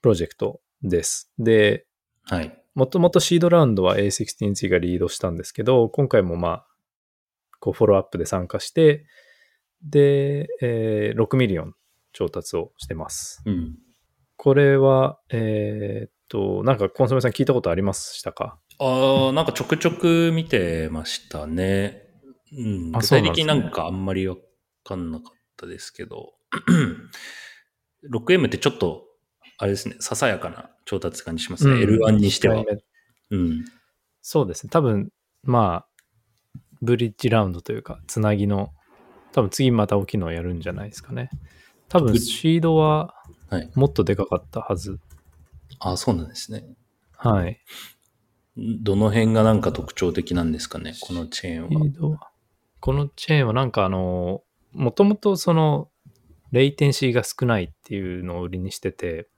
[0.00, 1.30] プロジェクトです。
[1.38, 1.86] で、
[2.24, 2.56] はい。
[2.74, 6.66] もともとシードラウンドは A16Z がリードしたんですけど、今回もまあ、
[7.60, 9.04] こうフォローアップで参加して、
[9.82, 11.74] で、えー6ミリオン
[12.12, 13.42] 調達をしてます。
[13.44, 13.78] うん。
[14.42, 18.58] これは、えーっと、なんかコンソメさん聞いたことありましたか？
[18.78, 22.04] ああ、なんかちょくちょく見てましたね。
[22.56, 22.96] うん。
[22.96, 24.36] あ具体的になんかあんまりわ
[24.82, 26.32] かんなかったですけど。
[28.10, 29.04] 6M ってちょっと、
[29.58, 31.74] あれですね、ささやかな調達感じしますね。
[31.74, 32.64] うん L1 にしては
[33.28, 33.62] うん。
[34.22, 34.70] そうですね。
[34.70, 35.10] 多分、
[35.42, 35.86] まあ、
[36.80, 38.72] ブリッジラウンドというか、つなぎの、
[39.32, 41.28] 多分次また大きいのをやるんじゃないですかね。
[41.90, 43.14] 多分、ぶシードは
[43.50, 43.70] はい。
[43.74, 44.98] もっとでかかったはず。
[45.78, 46.64] あそうなんですね。
[47.16, 47.60] はい。
[48.56, 52.30] どの辺がなんか特徴的なんですかね、このチェーンは。
[52.80, 55.88] このチェーンはなんかあの、もともとその、
[56.52, 59.28] レイテンシーが少ないっていうのを売りにしてて、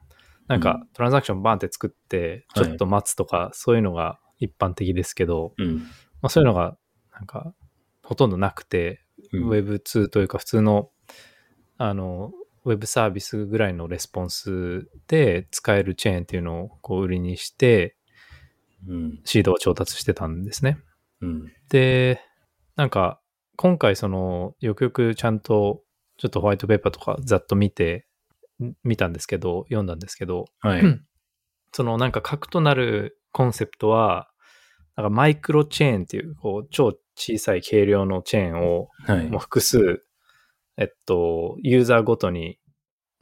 [0.49, 5.77] なんかうんトランザクションバーンって作って、ちはいょっと待つとか、そういうのが一般的ですけど、うん。
[5.77, 5.83] ま
[6.23, 6.77] あ、そういうのが
[7.13, 7.55] なんか
[8.03, 9.01] ほとんどなくて、
[9.33, 10.91] うん Web2 というか普通の
[11.79, 12.33] あの
[12.65, 17.97] Web サービスぐらいのレスポンスで使えるチェーンっていうのをこう売りにして
[18.89, 19.21] うん。
[19.25, 20.79] シードを調達してたんですね。
[21.21, 21.53] うん。
[21.69, 22.21] で、
[22.77, 23.21] なんか
[23.57, 25.83] 今回そのよくよくちゃんと
[26.17, 28.07] ちょっとホワイトペーパーとかざっと見て
[28.63, 30.83] ん見たんですけど読んだんですけどはい。
[31.73, 34.29] そのなんか核となるコンセプトは
[34.97, 39.41] なんかマイクロチェーンっていうこう超小さい軽量のチェーンをはいもう。
[39.41, 40.05] 複数、
[40.77, 42.59] えっと、ユーザーごとに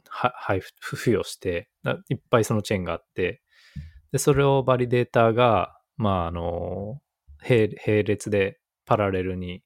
[0.07, 3.41] は配布付与して、ないっぱいそのチェーンがあって、
[4.11, 7.01] で、それをバリデーターが、まあ、あの、
[7.47, 9.63] 並並列でパラレルに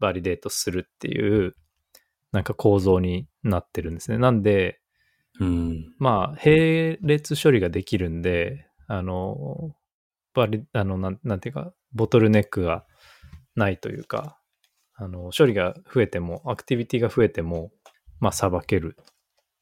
[0.00, 1.54] validate するっていう、
[2.32, 4.18] なんか構造になってるんですね。
[4.18, 4.80] なんで、
[5.40, 5.94] うん。
[5.98, 9.74] まあ、並列処理ができるんで、あの、
[10.34, 12.84] バリ、あの、なんなんていうか、ボトルネックが
[13.54, 14.38] ないというか、
[15.00, 17.70] あの、処理が増えても、アクティビティが増えても、
[18.18, 19.04] まあ、さばけるっ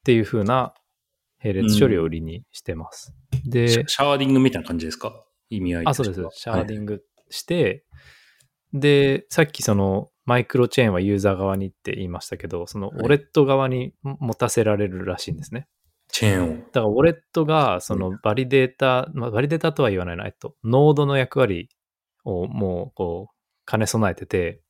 [0.03, 0.73] ていう風な
[1.43, 3.13] 並列処理を売りにしてます。
[3.45, 5.13] でシャ、 sharding みたいな感じですか？
[5.49, 6.21] 意味合いあ、そうです。
[6.31, 7.85] sharding して、
[8.73, 15.67] で、さっきそのマイクロチェーンはユーザー側にって言いましたけど、そのはいウォレット側に持たせられるらしいんですね。
[16.09, 16.57] チェーンを。
[16.57, 21.69] だからウォレットがそのバリデータ、まあ、バリデータとは言わないな、えっと、ノードの役割
[22.23, 23.35] をもうこう
[23.69, 24.61] 兼ね備えてて、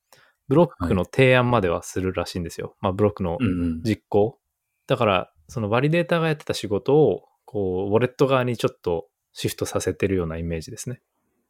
[0.48, 2.74] ブロックの提案まではするらしいんですよ。
[2.80, 3.82] まあブロックのうんうん。
[3.82, 4.38] 実行。
[4.86, 11.00] だから、そのバリデータがやってた仕事を、こう、ウォレット側にちょっとシフトさせてるようなイメージですね。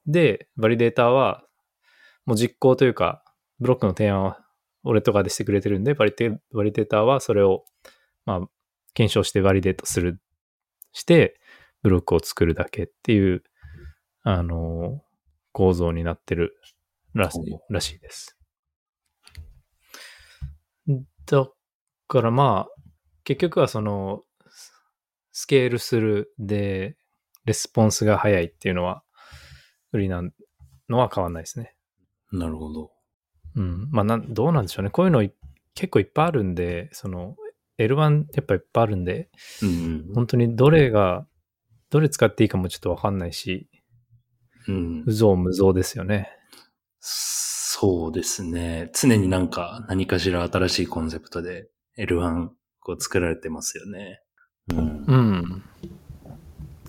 [0.06, 1.44] で、バリデータは、
[2.26, 3.24] もう実行というか、
[3.60, 4.40] ブロックの提案は
[4.84, 7.64] ウォレット側でしてくれてるんで、バリデバリデータはそれを、
[8.24, 8.40] まあ、
[8.94, 10.20] 検証してバリデートする、
[10.92, 11.40] して、
[11.82, 13.42] ブロックを作るだけっていう、
[14.22, 15.02] あの、
[15.52, 16.56] 構造になってる
[17.14, 17.38] らし
[17.94, 18.37] いです。
[21.30, 21.46] だ
[22.08, 22.82] からまあ、
[23.24, 24.72] 結局はその、ス
[25.42, 26.96] スケールするで、
[27.44, 29.02] レスポンスが早いっていうのは、
[29.92, 30.22] 売りな
[30.88, 31.74] のは変わんないですね。
[32.32, 32.90] なるほど。
[33.56, 33.88] うん。
[33.90, 34.90] まあなん、どうなんでしょうね。
[34.90, 35.32] こういうのい
[35.74, 37.36] 結構いっぱいあるんで、その、
[37.78, 39.30] L1 やっぱいっぱいあるんで、
[39.62, 41.26] うん本当にどれが、
[41.90, 43.68] どれ使っていいかもちょっとわかんないし、
[44.66, 44.74] うん。
[44.74, 46.30] うん無造無造ですよね。
[47.70, 48.90] そうですね。
[48.94, 52.48] 常になんか何かしら新しいコンセプトで L1
[52.80, 54.22] こう作られてますよね。
[54.70, 55.14] うんう。
[55.14, 55.62] ん。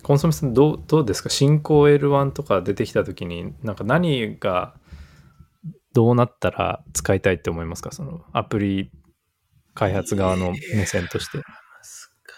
[0.01, 1.29] コンソメさんどう、どうですか？
[1.29, 4.73] 進行 L1 とか出てきたときに、なんか何が
[5.91, 7.91] どうなったら使いたいって思いますか？
[7.91, 8.89] そのアプリ
[9.73, 11.39] 開発側の目線として。
[11.39, 11.43] 難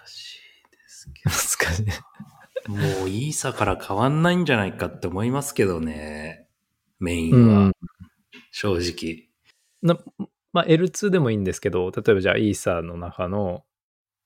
[0.08, 0.40] しい
[0.72, 1.86] ですけ難しい。
[2.68, 2.74] ど。
[2.74, 6.48] もうイーサから変わんないんじゃないかって思いますけどね。
[7.00, 7.60] メイうンは。
[7.68, 7.72] ん。
[8.52, 9.30] 正直。
[9.82, 9.98] な
[10.54, 13.64] まあ L2 でもいいんですけど、例えばじゃあイーサーの中の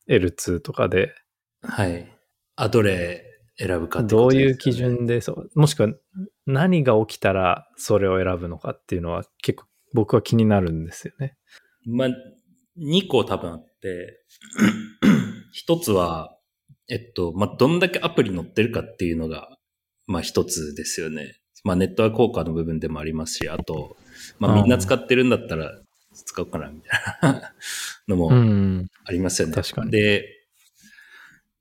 [0.09, 1.13] L2 とかで、
[1.61, 2.11] はい。
[2.55, 3.23] あ、どれ
[3.57, 5.89] 選ぶかってどういうことですよね基準でそう、もしくは
[6.45, 11.37] 何が起きたらそれを選ぶのかっていうのは結構僕は気になるんですよね。
[11.85, 12.07] まあ、
[12.77, 14.19] 2個多分あって、
[15.53, 16.37] 一つは、
[16.89, 19.57] えっと、まあ、どんだけアプリ載ってるかっていうのが、
[20.07, 21.39] まあ、一つですよね。
[21.65, 23.97] まあ、ネットワーク効果の部分でもありますし、あと、
[24.39, 25.71] まあ、みんな使ってるんだったら
[26.13, 27.53] 使おうかな、みたいな
[28.07, 28.87] のもうん。
[29.03, 29.55] ありますよね。
[29.55, 30.25] 確かにで、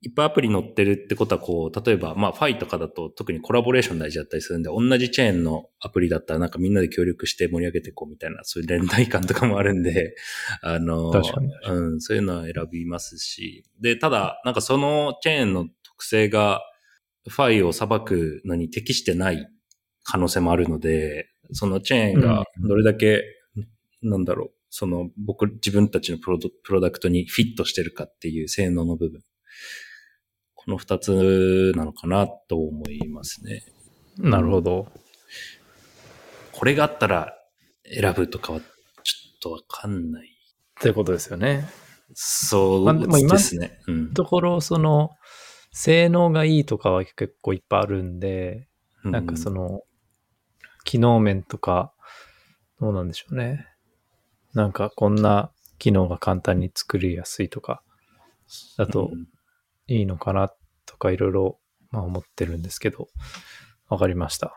[0.03, 10.15] いっぱいアプリ載ってるってことは、こう、例えば、まあ、ファイとかだと特にコラボレーション大事だったりするんで、同じチェーンのアプリだったらなんかみんなで協力して盛り上げていこうみたいな、そういう連帯感とかもあるんで、
[10.61, 16.61] あの、うん、そういうのは選びますし、で、ただ、なんかそのチェーンの特性が、
[17.27, 19.49] ファイを裁くのに適してない
[20.05, 23.23] 可能性もあるので、そのチェーンがうんどれだけ、
[24.01, 29.21] なんだろう、その僕、自分たちのプロドプロダクトにフィットしてるかっていう性能の部分。
[30.53, 33.63] この二つなのかなと思いますね。
[34.17, 34.87] なるほど。
[36.51, 37.35] これがあったら
[37.83, 40.27] 選ぶとかはちょっとわかんない。
[40.79, 41.67] ってことですよね。
[42.13, 43.79] そうまあですね。
[43.87, 44.13] うん。
[44.13, 45.11] ところ、その、
[45.71, 48.67] 性能がいいとかは結構いっぱいあるんで、
[49.03, 49.81] なんかその、
[50.85, 51.91] 機能面とか、
[52.79, 53.67] どうなんでしょうね。
[54.53, 57.83] なんかこんな機能が簡単に作りやすいとか、
[58.77, 59.27] だとうん
[59.87, 60.51] いいのかな
[60.85, 61.59] とかいろいろ、
[61.91, 63.07] まあ思ってるんですけど、
[63.87, 64.53] わかりました。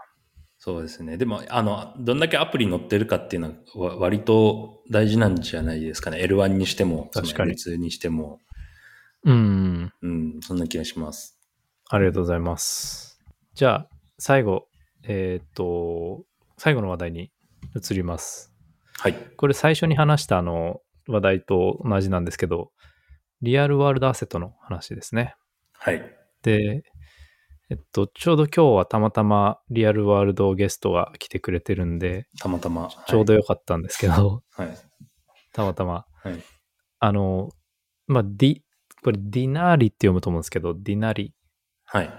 [0.58, 1.16] そうですね。
[1.16, 6.18] でも、あの、どんだけアプリ載ってるかっていうのはわ割と大事なんじゃないですかね。
[6.18, 8.40] L1 にしても、確かにその L2 にしても。
[9.24, 9.92] うん。
[10.02, 11.38] うん、そんな気がします。
[11.88, 13.20] ありがとうございます。
[13.54, 13.88] じゃあ、
[14.18, 14.66] 最後、
[15.04, 16.24] えーっと、
[16.56, 17.30] 最後の話題に
[17.74, 18.52] 移ります。
[18.98, 19.14] はい。
[19.36, 22.72] これ最初に話したあの話題と同じなんですけど、
[23.40, 25.34] リアルワールドアセットの話ですね。
[25.72, 26.02] はい。
[26.42, 26.82] で、
[27.70, 32.88] えっと、ちょうど今日はたまたまリアルワールドゲストが来てくれてるんで、たまたま。
[33.06, 34.76] ちょうどよかったんですけど、はい。
[35.52, 36.06] たまたま。
[36.22, 36.42] はい。
[36.98, 37.50] あの、
[38.06, 38.60] まあ、ディ、
[39.04, 41.34] これディナーリって読むと思うんですけど、ディナリ
[41.84, 42.10] はい。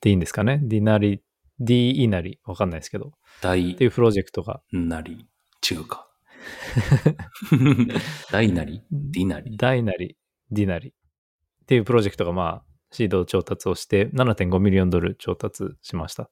[0.00, 0.60] でいいんですかね？
[0.62, 1.22] ディナリ、
[1.64, 5.26] ディイナリ、わかんないですけど、大っていうプロジェクトが、なり。
[5.70, 6.08] 違うか。
[8.32, 8.82] 大なり？
[8.90, 9.56] ディナリ。
[9.56, 10.16] ダイナリ、
[10.50, 10.92] ディナリっ
[11.66, 16.30] ていうプロジェクトがまあ、シード調達をして7.5ミリオンドル調達しました。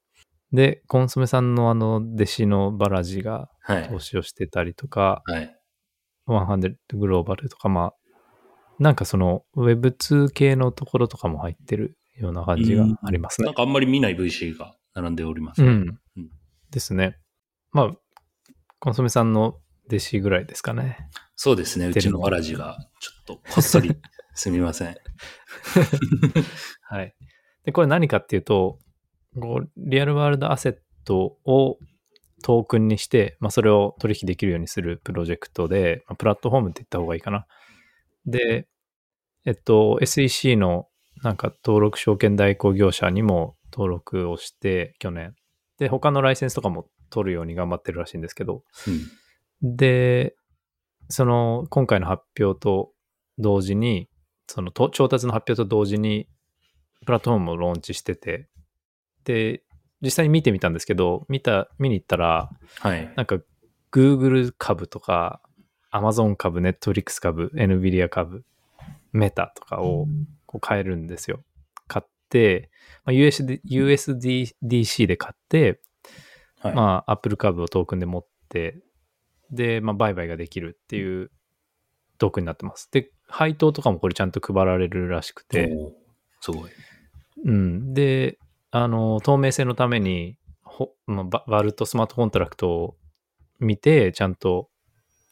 [0.53, 3.99] で、コンソメさんのあの弟子のバラジがはい投。
[4.01, 5.57] 資をしてたりとか、はい。
[6.27, 7.95] 100グローバルとか、まあ、
[8.79, 13.55] なんかその Web2 系のところとかも入ってるような感じがありますねなん。
[13.55, 15.63] かあんまり見ない VC が並んでおります。
[15.63, 16.31] うんうん。
[16.71, 17.19] ですね。
[17.73, 17.91] まあ、
[18.79, 19.59] コンソメさんの
[19.89, 21.09] 弟子ぐらいですかね。
[21.37, 21.87] そうですね。
[21.87, 23.97] うちのわらじが、ちょっとこっそり、
[24.35, 24.97] すみません。
[26.83, 27.15] はい。
[27.65, 28.79] で、これ何かっていうと、
[29.39, 31.79] こうリアルワールドアセットを
[32.43, 37.47] トークンにして、まあ、それを取引できるようにするプロジェクトで、まあプラットフォームって言った方がいいかな。
[38.27, 38.67] で、
[39.45, 40.89] えっと、SEC の
[41.23, 45.35] なんか登録証券代行業者にも登録をして、去年。
[45.79, 48.65] で、他のライセンスとかも取るように頑張ってるらしいんですけど、
[49.63, 49.77] うん。
[49.77, 50.35] で、
[51.09, 52.93] その今回の発表と
[53.39, 54.09] 同時に、
[54.47, 56.29] そのと調達の発表と同時に、
[57.07, 58.49] プラットフォームをローンチしてて、
[59.25, 59.63] で、
[60.03, 63.13] 実際に見てみたんですけど、見た、見に行ったら、はい。
[63.17, 63.39] なんか
[63.93, 65.41] Google 株とか、
[65.93, 68.45] Amazon 株、Netflix 株、NVIDIA 株、
[69.13, 70.07] メタとかを
[70.47, 71.43] こう買えるんですよ。
[73.05, 75.81] まあ、USD USDC で買って、
[76.61, 76.75] はい。
[76.75, 78.79] まあ、Apple 株をトークンで持って、
[79.51, 81.31] で、まあ、売買ができるっていう
[82.19, 82.89] トークンになってます。
[82.93, 85.73] で、配当とかもこれちゃんと配られるらしくて、
[86.41, 86.71] すごい。
[87.45, 87.95] うん。
[87.95, 88.39] で、
[88.71, 92.97] あの、透明性のために、ほまあ、バ vault スマートコントラクトを
[93.59, 94.69] 見て、ちゃんと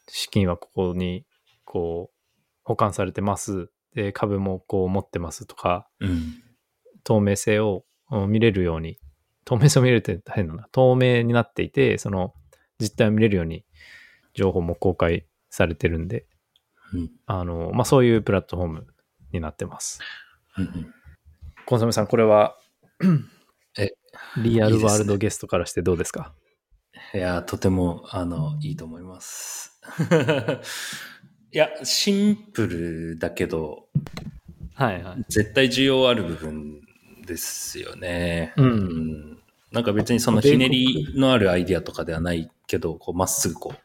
[0.07, 1.25] 資金はここに、
[1.63, 2.15] こう、
[2.63, 3.69] 保管されてます。
[3.93, 6.43] で、株もこう持ってますとか、うん。
[7.09, 8.99] 透明性をうん見れるように、
[9.43, 10.67] 透明性を見れるって変だな。
[10.71, 12.35] 透明になっていて、その
[12.79, 13.65] 実態を見れるように
[14.35, 16.27] 情報も公開されてるんで、
[16.93, 17.11] うん。
[17.25, 18.87] あの、まあ、そういうプラットフォーム
[19.31, 19.99] になってます。
[20.57, 20.93] うんうん。
[21.65, 22.55] コンソメさん、これは、
[23.77, 23.93] え、
[24.43, 26.33] リアルワールドゲストからしてどうですか？
[27.15, 29.81] いや、とても、あの、いいと思います。
[31.51, 33.87] いや、シンプルだけど、
[34.75, 35.25] はいはい。
[35.29, 36.81] 絶対需要ある部分
[37.29, 38.53] ですよね。
[38.57, 38.65] うん
[39.33, 39.37] ん
[39.71, 43.77] なんか別にそのひねりのあるアイディアとかではないけど、こう、まっすぐこう、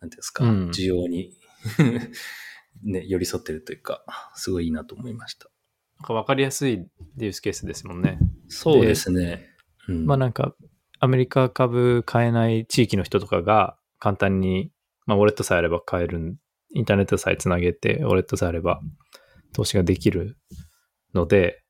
[0.00, 1.36] なんていうんですか、うん需要に
[2.82, 4.02] ね、寄り添ってるというか、
[4.34, 5.50] すごいいいなと思いました。
[5.98, 8.18] なんか分かりやすいデュースケースですもんね。
[8.48, 9.50] そうですね。
[9.88, 10.54] うんまあなんか、
[11.00, 14.72] アメリカ株買えない地域の人とかが簡単に、
[15.04, 16.36] まあウォレットさえあれば買えるん、
[16.72, 18.80] インターネットさえつなげて、ウォレットさえあれば
[19.52, 20.38] 投資ができる
[21.12, 21.62] ので、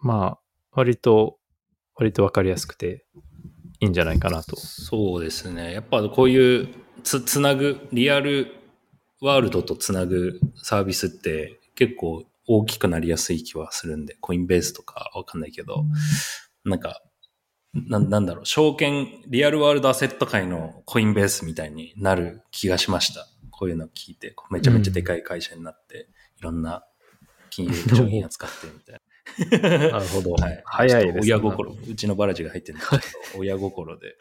[0.00, 0.38] まあ、
[0.72, 1.38] 割と、
[1.94, 3.04] 割と分かりやすくて
[3.80, 4.56] いいんじゃないかなと。
[4.56, 5.72] そうですね。
[5.72, 6.68] やっぱこういう
[7.02, 8.54] つ、つなぐ、リアル
[9.20, 15.84] ワールドとつなぐサービスって結構大きくなりやすい気はするんで、コインベースとかわかんないけど、
[16.64, 17.02] なんか、
[17.74, 23.26] ななんだろう、証券、リアルワールドアセット界のコインベースみたいになる気がしました。
[23.50, 26.08] こういうの聞いて、めちゃめちゃでかい会社になって、
[26.38, 26.84] いろんな
[27.50, 29.00] 金融商品扱ってみたいな。
[29.60, 30.32] なるほど。
[30.32, 30.62] はい。
[30.64, 31.76] 早いです親心。
[31.88, 32.86] うちのバラジが入ってるんで、
[33.36, 34.16] 親心で。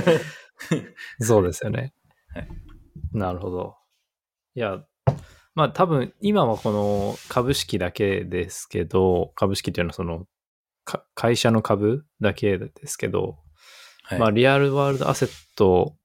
[1.20, 1.94] そうですよね。
[2.34, 2.48] はい
[3.12, 3.76] なるほど。
[4.54, 4.84] いや、
[5.54, 10.26] まあ多分今はこの株式だけですけど、株式っていうのはその
[10.84, 13.38] か会社の株だけですけど、
[14.04, 15.96] はいまあリアルワールドアセット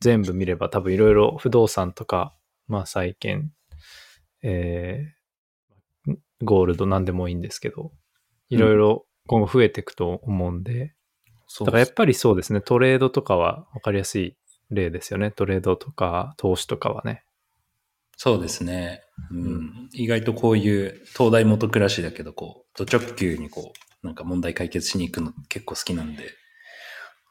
[0.00, 2.34] 全部見れば多分いろいろ不動産とか、
[2.68, 3.52] まあ債券、
[4.42, 5.23] えー
[6.44, 7.92] ゴールドなんでもいいんですけど、
[8.48, 10.94] いろいろ今後増えていくと思うんで、
[11.46, 14.36] そうだからやっぱりそうですね、トレードとかは分かりやすい
[14.70, 15.30] 例ですよね。
[15.30, 17.24] トレードとか投資とかはね。
[18.16, 19.02] そうですね。
[19.30, 19.88] うん。
[19.92, 26.30] 意外とこういう東大元暮らしだけど、こう、ド直球にこう、なんか問題解決しに行くの結構好きなんで、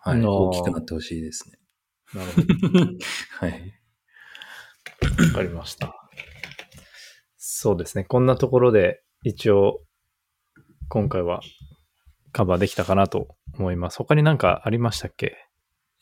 [0.02, 0.22] はい。
[0.22, 1.58] 大きくなってほしいですね。
[2.14, 2.80] なるほど。
[3.40, 3.80] はい。
[5.28, 5.96] わかりました。
[7.38, 8.04] そうですね。
[8.04, 9.80] こんなところで一応
[10.90, 11.42] 今回は
[12.34, 13.98] カバーできたかなと思います。
[13.98, 15.38] 他になんかありましたっけ？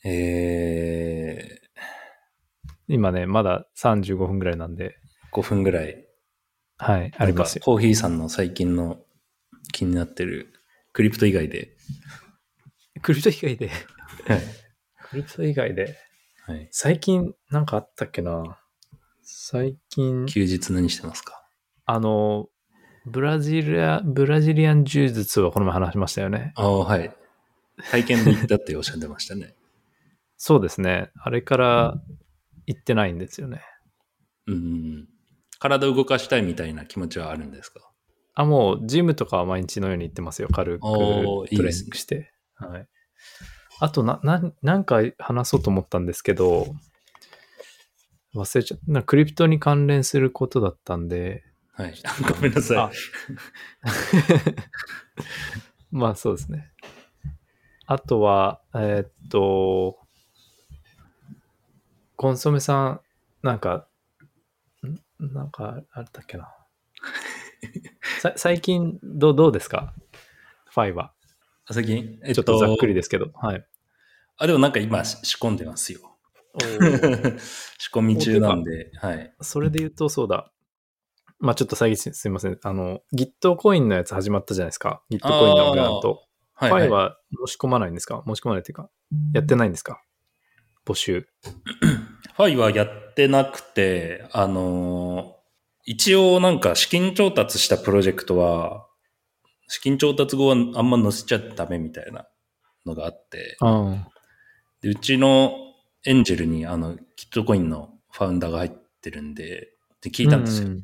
[0.04, 1.60] え
[2.88, 6.04] 今ね、まだ35分ぐらいなんで、ー、5分ぐらい。
[6.78, 8.98] はい、ありますコーヒーさんの最近の
[9.70, 10.52] 気になってる
[10.92, 11.76] クリプト以外で。
[13.02, 13.72] クリプト以外で、は
[14.34, 14.40] い。
[15.10, 15.96] クリプト以外で、
[16.44, 16.68] はい。
[16.72, 18.58] 最近なんかあったっけな？
[19.22, 21.40] 最近、休日何してますか？
[21.84, 22.48] あの、
[23.06, 26.52] ブラジリア、ブラジリアン柔術はこの前話しましたよね。
[26.56, 27.12] ああ、はい。
[27.90, 29.54] 体験で行ったっておっしゃってましたね。
[30.36, 31.10] そうですね。
[31.20, 31.94] あれから
[32.66, 33.60] 行ってないんですよね。
[34.46, 35.08] うん。
[35.58, 37.80] 体動かしたいみたいな気持ちはあるんですか？
[38.34, 40.48] あ、もう、ジムとかは毎日のように行ってますよ。
[40.52, 42.32] 軽くトレーニングして。
[42.54, 42.88] はい。
[43.80, 46.74] あとな、な、なんか話そうと思ったんですけど、
[48.34, 48.92] 忘れちゃった。
[48.92, 51.94] なクリプトに関連することだったんで、はい。
[52.28, 52.92] ごめんなさあ
[55.90, 56.70] まあそうですね。
[57.86, 59.98] あとは、えーっと、
[62.16, 63.00] コンソメさん、
[63.42, 63.88] なんか、
[65.20, 65.32] ん？
[65.34, 66.48] なんか、あったっけな。
[68.20, 69.92] さ最近どう、どうですか？
[70.70, 71.12] ファイバ
[71.68, 71.74] い。
[71.74, 72.18] 最近？
[72.22, 73.30] えちょっとざっくりですけど。
[73.34, 73.66] はい。
[74.38, 76.16] あ、でもなんか今し仕込んでますよ。
[77.78, 79.34] 仕込み中なんで、はい。
[79.40, 80.50] それで言うと、そうだ。
[81.42, 82.58] まあちょっと最近すすいません。
[82.62, 85.02] あの、Git コインのやつ始まったじゃないですか。
[85.10, 86.22] Git コインのグラント。
[86.54, 86.88] はい、ファイはい。
[86.90, 88.22] は申し込まないんですか？
[88.26, 88.88] 申し込まないっていうか、
[89.34, 90.02] やってないんですか？
[90.86, 91.26] 募集。
[92.36, 95.42] ファイはやってなくて、あのー
[95.84, 98.86] 一応なんか資金調達したプロジェクトは、
[99.66, 102.28] 資金調達後はあんま載せちゃダメみたいな
[102.86, 104.06] のがあって、あ
[104.80, 105.52] でうちの
[106.06, 108.70] エンジェルにあの、キットコインのファウンダーが入っ
[109.00, 109.70] てるんで、
[110.00, 110.68] で聞いたんですよ。
[110.68, 110.82] うん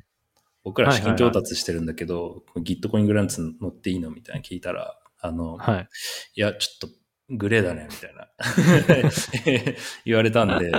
[0.68, 4.10] 僕ら資金はいはいはい調達してるんだけど、ギットコイングランツ乗っていいの？
[4.10, 5.88] みたいな聞いたら、あの、はい。
[6.34, 6.94] いや、ちょっと
[7.30, 8.28] グレーだね、みたいな。
[10.04, 10.70] 言われたんで、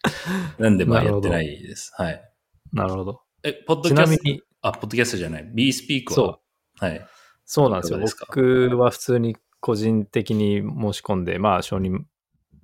[0.58, 1.92] なんでまあやってないです。
[1.94, 2.32] はい。
[2.72, 3.20] なるほど。
[3.42, 5.50] え、ポッドキちャスト、あ、ポッドキャストじゃない。
[5.54, 6.40] B スピークは、そ
[6.86, 7.06] はい。
[7.44, 8.08] そうなんですよ。
[8.08, 8.24] すか？
[8.26, 12.04] 僕は普通に個人的に申し込んで、まあ承認、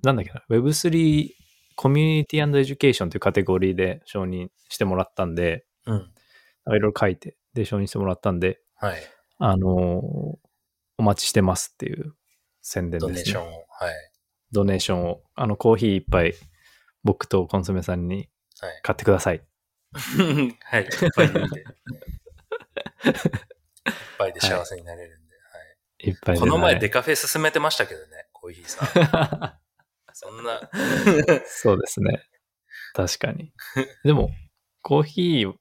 [0.01, 1.29] なんだっけな、Web3
[1.75, 6.10] コミュニティエデュケーションというカテゴリーで承認してもらったんで、うん。
[6.67, 9.01] いろいろ書いて、で、承認してもらったんで、はい。
[9.39, 10.51] あのー
[10.97, 12.13] お待ちしてますっていう
[12.61, 13.11] 宣伝です、ね。
[13.11, 13.65] ドネーションを。
[13.69, 14.11] はい。
[14.51, 16.35] ドネーションを、あの、コーヒー一杯、
[17.03, 18.29] 僕とコンソメさんに
[18.61, 18.79] はい。
[18.83, 19.41] 買ってください。
[19.93, 20.83] はい。
[20.83, 21.61] いっぱいでいいんで。
[21.61, 21.65] いっ
[24.19, 25.35] ぱいで幸せになれるんで。
[25.35, 26.11] はい。
[26.11, 26.39] 一杯で。
[26.39, 29.57] この前はいデカフェ進めてましたけどね、コーヒーさん。
[30.13, 30.69] そんな。
[31.47, 32.23] そうですね。
[32.93, 33.51] 確かに。
[34.03, 34.29] でも、
[34.83, 35.53] コーヒー、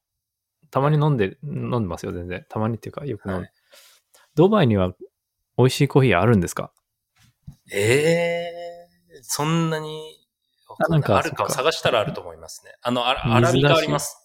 [0.71, 2.45] たまに飲んで、飲んでますよ、全然。
[2.49, 3.41] たまにっていうか、よく飲んで。
[3.43, 3.53] はい
[4.37, 4.93] ドバイには
[5.59, 6.73] 美味しいコーヒーあるんですか？
[7.73, 8.55] え
[9.13, 10.25] えそんなに、
[10.79, 12.73] あなんかあるか探したらあると思いますね。
[12.81, 14.17] あの、アラ水アラビカあります。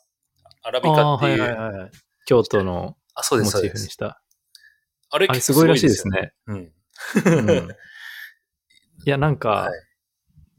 [0.61, 1.43] アラビカっていう。
[1.43, 1.91] あーはいはいはいはい。
[2.27, 3.61] 京都のあ、そうです、モ。
[3.61, 4.21] チーフにした。
[5.09, 6.13] あれあれすごいらしいですよ。
[6.13, 6.33] ね。
[6.45, 6.57] うん。
[6.57, 7.67] うん
[9.05, 9.81] いや、なんか、はい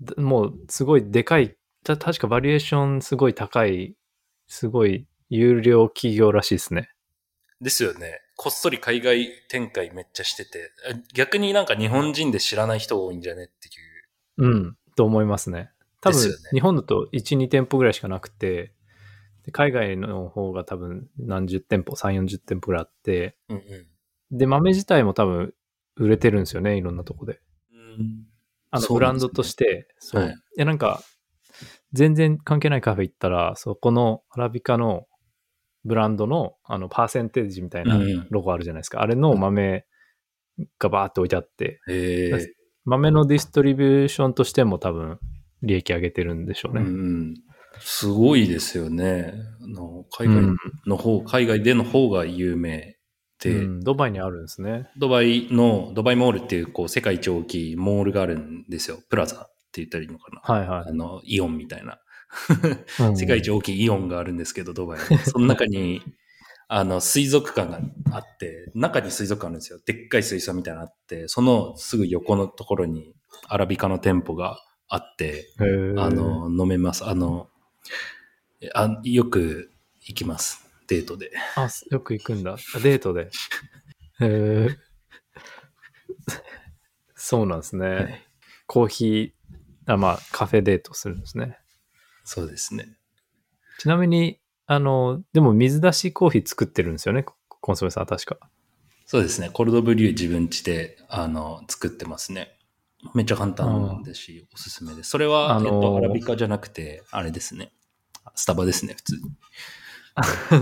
[0.02, 3.94] だもうすごいでかい、た確かバリエーションすごい高い、
[4.48, 6.90] すごい有料企業らしいですね。
[7.60, 8.20] ですよね。
[8.36, 14.46] こっそり海外展開めっちゃしてて、あ逆になんか日本人で知らない人多いんじゃねっていう。
[14.46, 15.70] うん、と思いますね。
[16.00, 18.72] 多分、ね日本だと1、2店舗ぐらいしかなくて、
[19.44, 23.60] で海外の方が多分何十店舗、3、40店舗ぐらいあって、うんう
[24.34, 24.38] ん。
[24.38, 25.54] で、豆自体も多分
[25.96, 27.40] 売れてるんですよね、いろんなとこで。
[27.72, 28.26] うん
[28.70, 30.22] あの、ブランドとして、そう。
[30.22, 31.02] はいいや、なんか、
[31.92, 35.06] 全然関係ないカフェ行ったら、そこのアラビカの
[35.86, 39.00] ブランドの、あの、パーセンテージみたいなうんうんロゴあるじゃないですか。
[39.00, 39.86] あれの豆
[40.78, 41.80] がバーって置いてあって。
[42.84, 45.18] 豆のディストリビューションとしても多分、
[45.62, 46.90] 利益上げてるんでしょううんね。
[46.90, 47.34] うん。
[47.78, 49.34] すごいですよね。
[49.62, 50.56] あの海外うん
[50.86, 52.96] の方、海外での方が有名
[53.40, 54.88] で、うんドバイにあるんですね。
[54.98, 58.98] ドバイの、ドバイモールっていう、こう、世界一大きいモールがあるんですよ。
[59.08, 60.40] プラザって言ったらいいのかな。
[60.42, 60.92] はいはいあ。
[60.92, 61.98] の、イオンみたいな。
[63.00, 65.18] うん世界一大きいイオンがあるんですけど、ドバイに。
[65.24, 66.02] その中に、
[66.68, 67.80] あの、水族館が
[68.10, 69.80] あって、中に水族館あるんですよ。
[69.84, 73.14] でっかい水槽みたいなのあって、そのすぐ横のところに
[73.48, 75.48] アラビカの店舗があって、
[75.96, 77.04] あ、の、飲めます。
[77.04, 77.48] あの、
[78.60, 79.70] えあよく
[80.00, 80.66] 行きます。
[80.88, 81.32] デートで。
[81.56, 82.56] あ、よく行くんだ。
[82.74, 83.30] あデートで。
[84.20, 84.76] へー
[87.14, 88.24] そうなんですね。
[88.66, 91.58] コーヒー、あまあ、カフェデートするんですね。
[92.26, 92.96] そうですね。
[93.78, 98.38] ちなみに、あの、でも水出しコーヒー作ってるんですよね、ココンソメさんは確か。
[99.06, 99.48] そうですね。
[99.52, 102.58] コルドブリュー自分家で、あの、作ってますね。
[103.14, 105.10] めっちゃ簡単ですし、おすすめです。
[105.10, 107.72] それは、あのーえっと、アラビカじゃなくて、あれですね。
[108.34, 109.20] スタバですね、普通に。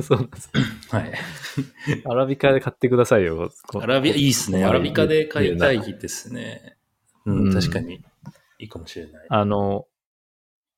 [0.03, 0.51] そうなんです。
[0.91, 1.13] はい。
[2.05, 3.51] アラビカで買ってくださいよ。
[3.67, 4.65] こアラビカ、いいですね。
[4.65, 6.77] アラビカで買いたいですね。
[7.25, 8.05] ううんん、確かに。
[8.59, 9.27] いいかもしれない。
[9.29, 9.87] あの、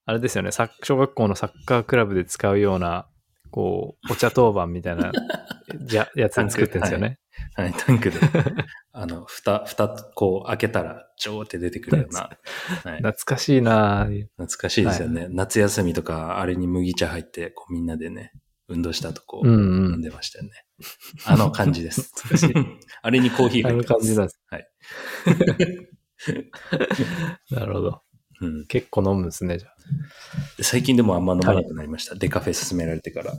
[0.07, 0.51] あれですよね、
[0.83, 3.09] 小学校のサッカークラブで使うような、
[3.51, 5.11] こう、お茶当番みたいな、
[5.83, 7.19] じゃ、やつ作ってるんですよね。
[7.55, 8.19] はい、タンクで。
[8.93, 12.31] あの、蓋、蓋、こう開けたら、ジョーって出てくるような。
[12.85, 15.27] はい、懐かしいな懐かしいですよね。
[15.31, 18.33] 夏休みとか、あれに麦茶入って、こうみんなでね、
[18.69, 20.51] 運動したとこう、うんうん飲んでましたよね。
[21.25, 22.13] あの感じです。
[23.03, 24.07] あれにコーヒーあの入ってます。
[24.07, 24.41] 感じなんです。
[24.47, 24.69] はい。
[27.51, 28.03] なるほど。
[28.41, 28.67] うん。
[28.67, 29.77] 結構飲むんですね、じゃあ。
[30.57, 32.15] で最近でもあんま飲まなくなりました。
[32.15, 33.35] デカフェ勧められてから。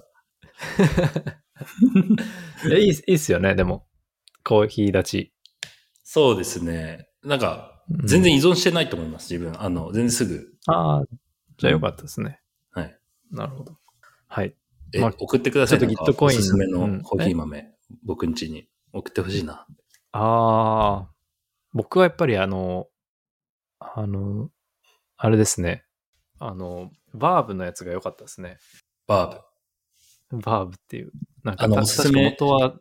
[2.71, 3.87] え、いい、いいっすよね、でも。
[4.43, 5.33] コーヒー立ち。
[6.03, 7.09] そうですね。
[7.23, 9.61] なんか、うん全然依存してないと思います、自分。
[9.61, 10.53] あの、全然すぐ。
[10.65, 11.03] ああ、
[11.57, 12.41] じゃあよかったですね。
[12.71, 12.99] はい。
[13.31, 13.77] なるほど。
[14.27, 14.53] はい。
[14.93, 15.79] え、まあ送ってください。
[15.79, 17.73] ちょっとなんか Gitcoin おすすめうんのコーヒー豆、
[18.03, 19.65] 僕ん家に送ってほしいな。
[20.11, 21.09] ああ、
[21.73, 22.87] 僕はやっぱりあの、
[23.79, 24.49] あの、
[25.17, 25.83] あれですね。
[26.39, 28.57] あの、バーブのやつが良かったですね。
[29.07, 30.41] バーブ。
[30.41, 31.11] バーブっていう。
[31.43, 32.75] なんかあのたおすすめ元は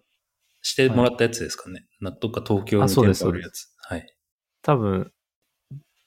[0.61, 1.87] してもらったやつですかね。
[2.01, 3.73] 納豆か東京にあそうです店舗あるやつ。
[3.79, 4.17] はい。
[4.63, 5.13] 多分、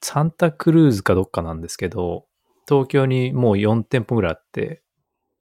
[0.02, 2.28] サンタクルーズかどっかなんですけど、
[2.68, 4.84] 東京にもう4店舗ぐらいあって、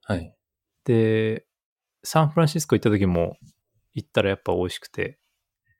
[0.03, 0.35] はい。
[0.85, 1.45] で、
[2.03, 3.37] サンフランシスコ行った時も
[3.93, 5.19] 行ったらやっぱ美味しくて、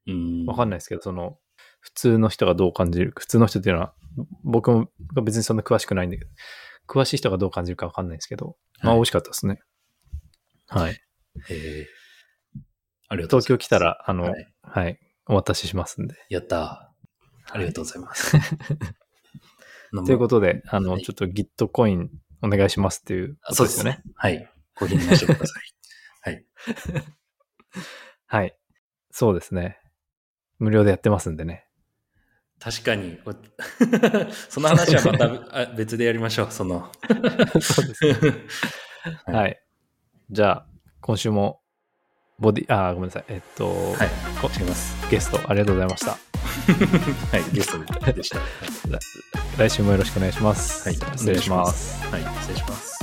[0.06, 0.46] うん。
[0.46, 1.39] わかんないですけど、その、
[1.80, 3.94] 普通の人がどう感じる、普通の人っていうのは、
[4.44, 4.90] 僕も
[5.24, 6.32] 別にそんな詳しくないんだけど、
[6.88, 9.60] 詳しい人がどう感じるかわかんないですけど、まあはい美味しかったですね。
[10.68, 10.94] はい。
[10.94, 10.98] へ
[11.50, 11.88] え。
[13.08, 13.48] ありがとうございます。
[13.48, 16.16] 東京来たら、あの、ははいい、お渡ししますんで。
[16.30, 17.54] やったー。
[17.54, 18.38] ありがとうございます。
[20.06, 22.10] ということで、あの、はいちょっと Git コイン
[22.42, 24.04] お願いしますっていうあこそうですよね。。
[24.16, 24.52] はい。
[24.76, 25.64] ご返事してください。
[26.22, 26.46] はい。
[28.28, 28.58] はい。
[29.12, 29.80] そうですね。
[30.60, 31.66] 無料でやってますんでね。
[32.60, 33.18] 確かに。
[33.24, 33.34] こ
[34.50, 36.48] その話はまたあ別でやりましょう。
[36.52, 36.92] その。
[37.62, 38.14] そうですね。
[39.26, 39.62] はいはい。
[40.30, 40.66] じゃあ、
[41.02, 41.62] 今週も、
[42.38, 43.26] ボディ、あー、ごめんなさい。
[43.30, 44.10] えっと、はい。
[44.42, 44.96] こ違います。
[45.10, 46.12] ゲストありがとうございました。
[47.32, 47.54] はい。
[47.54, 48.38] ゲストでした。
[48.40, 48.50] はい。
[49.58, 50.88] 来週もよろしくお願いします。
[50.88, 52.06] はい失礼します。
[52.08, 52.22] はい。
[52.22, 52.99] 失礼します。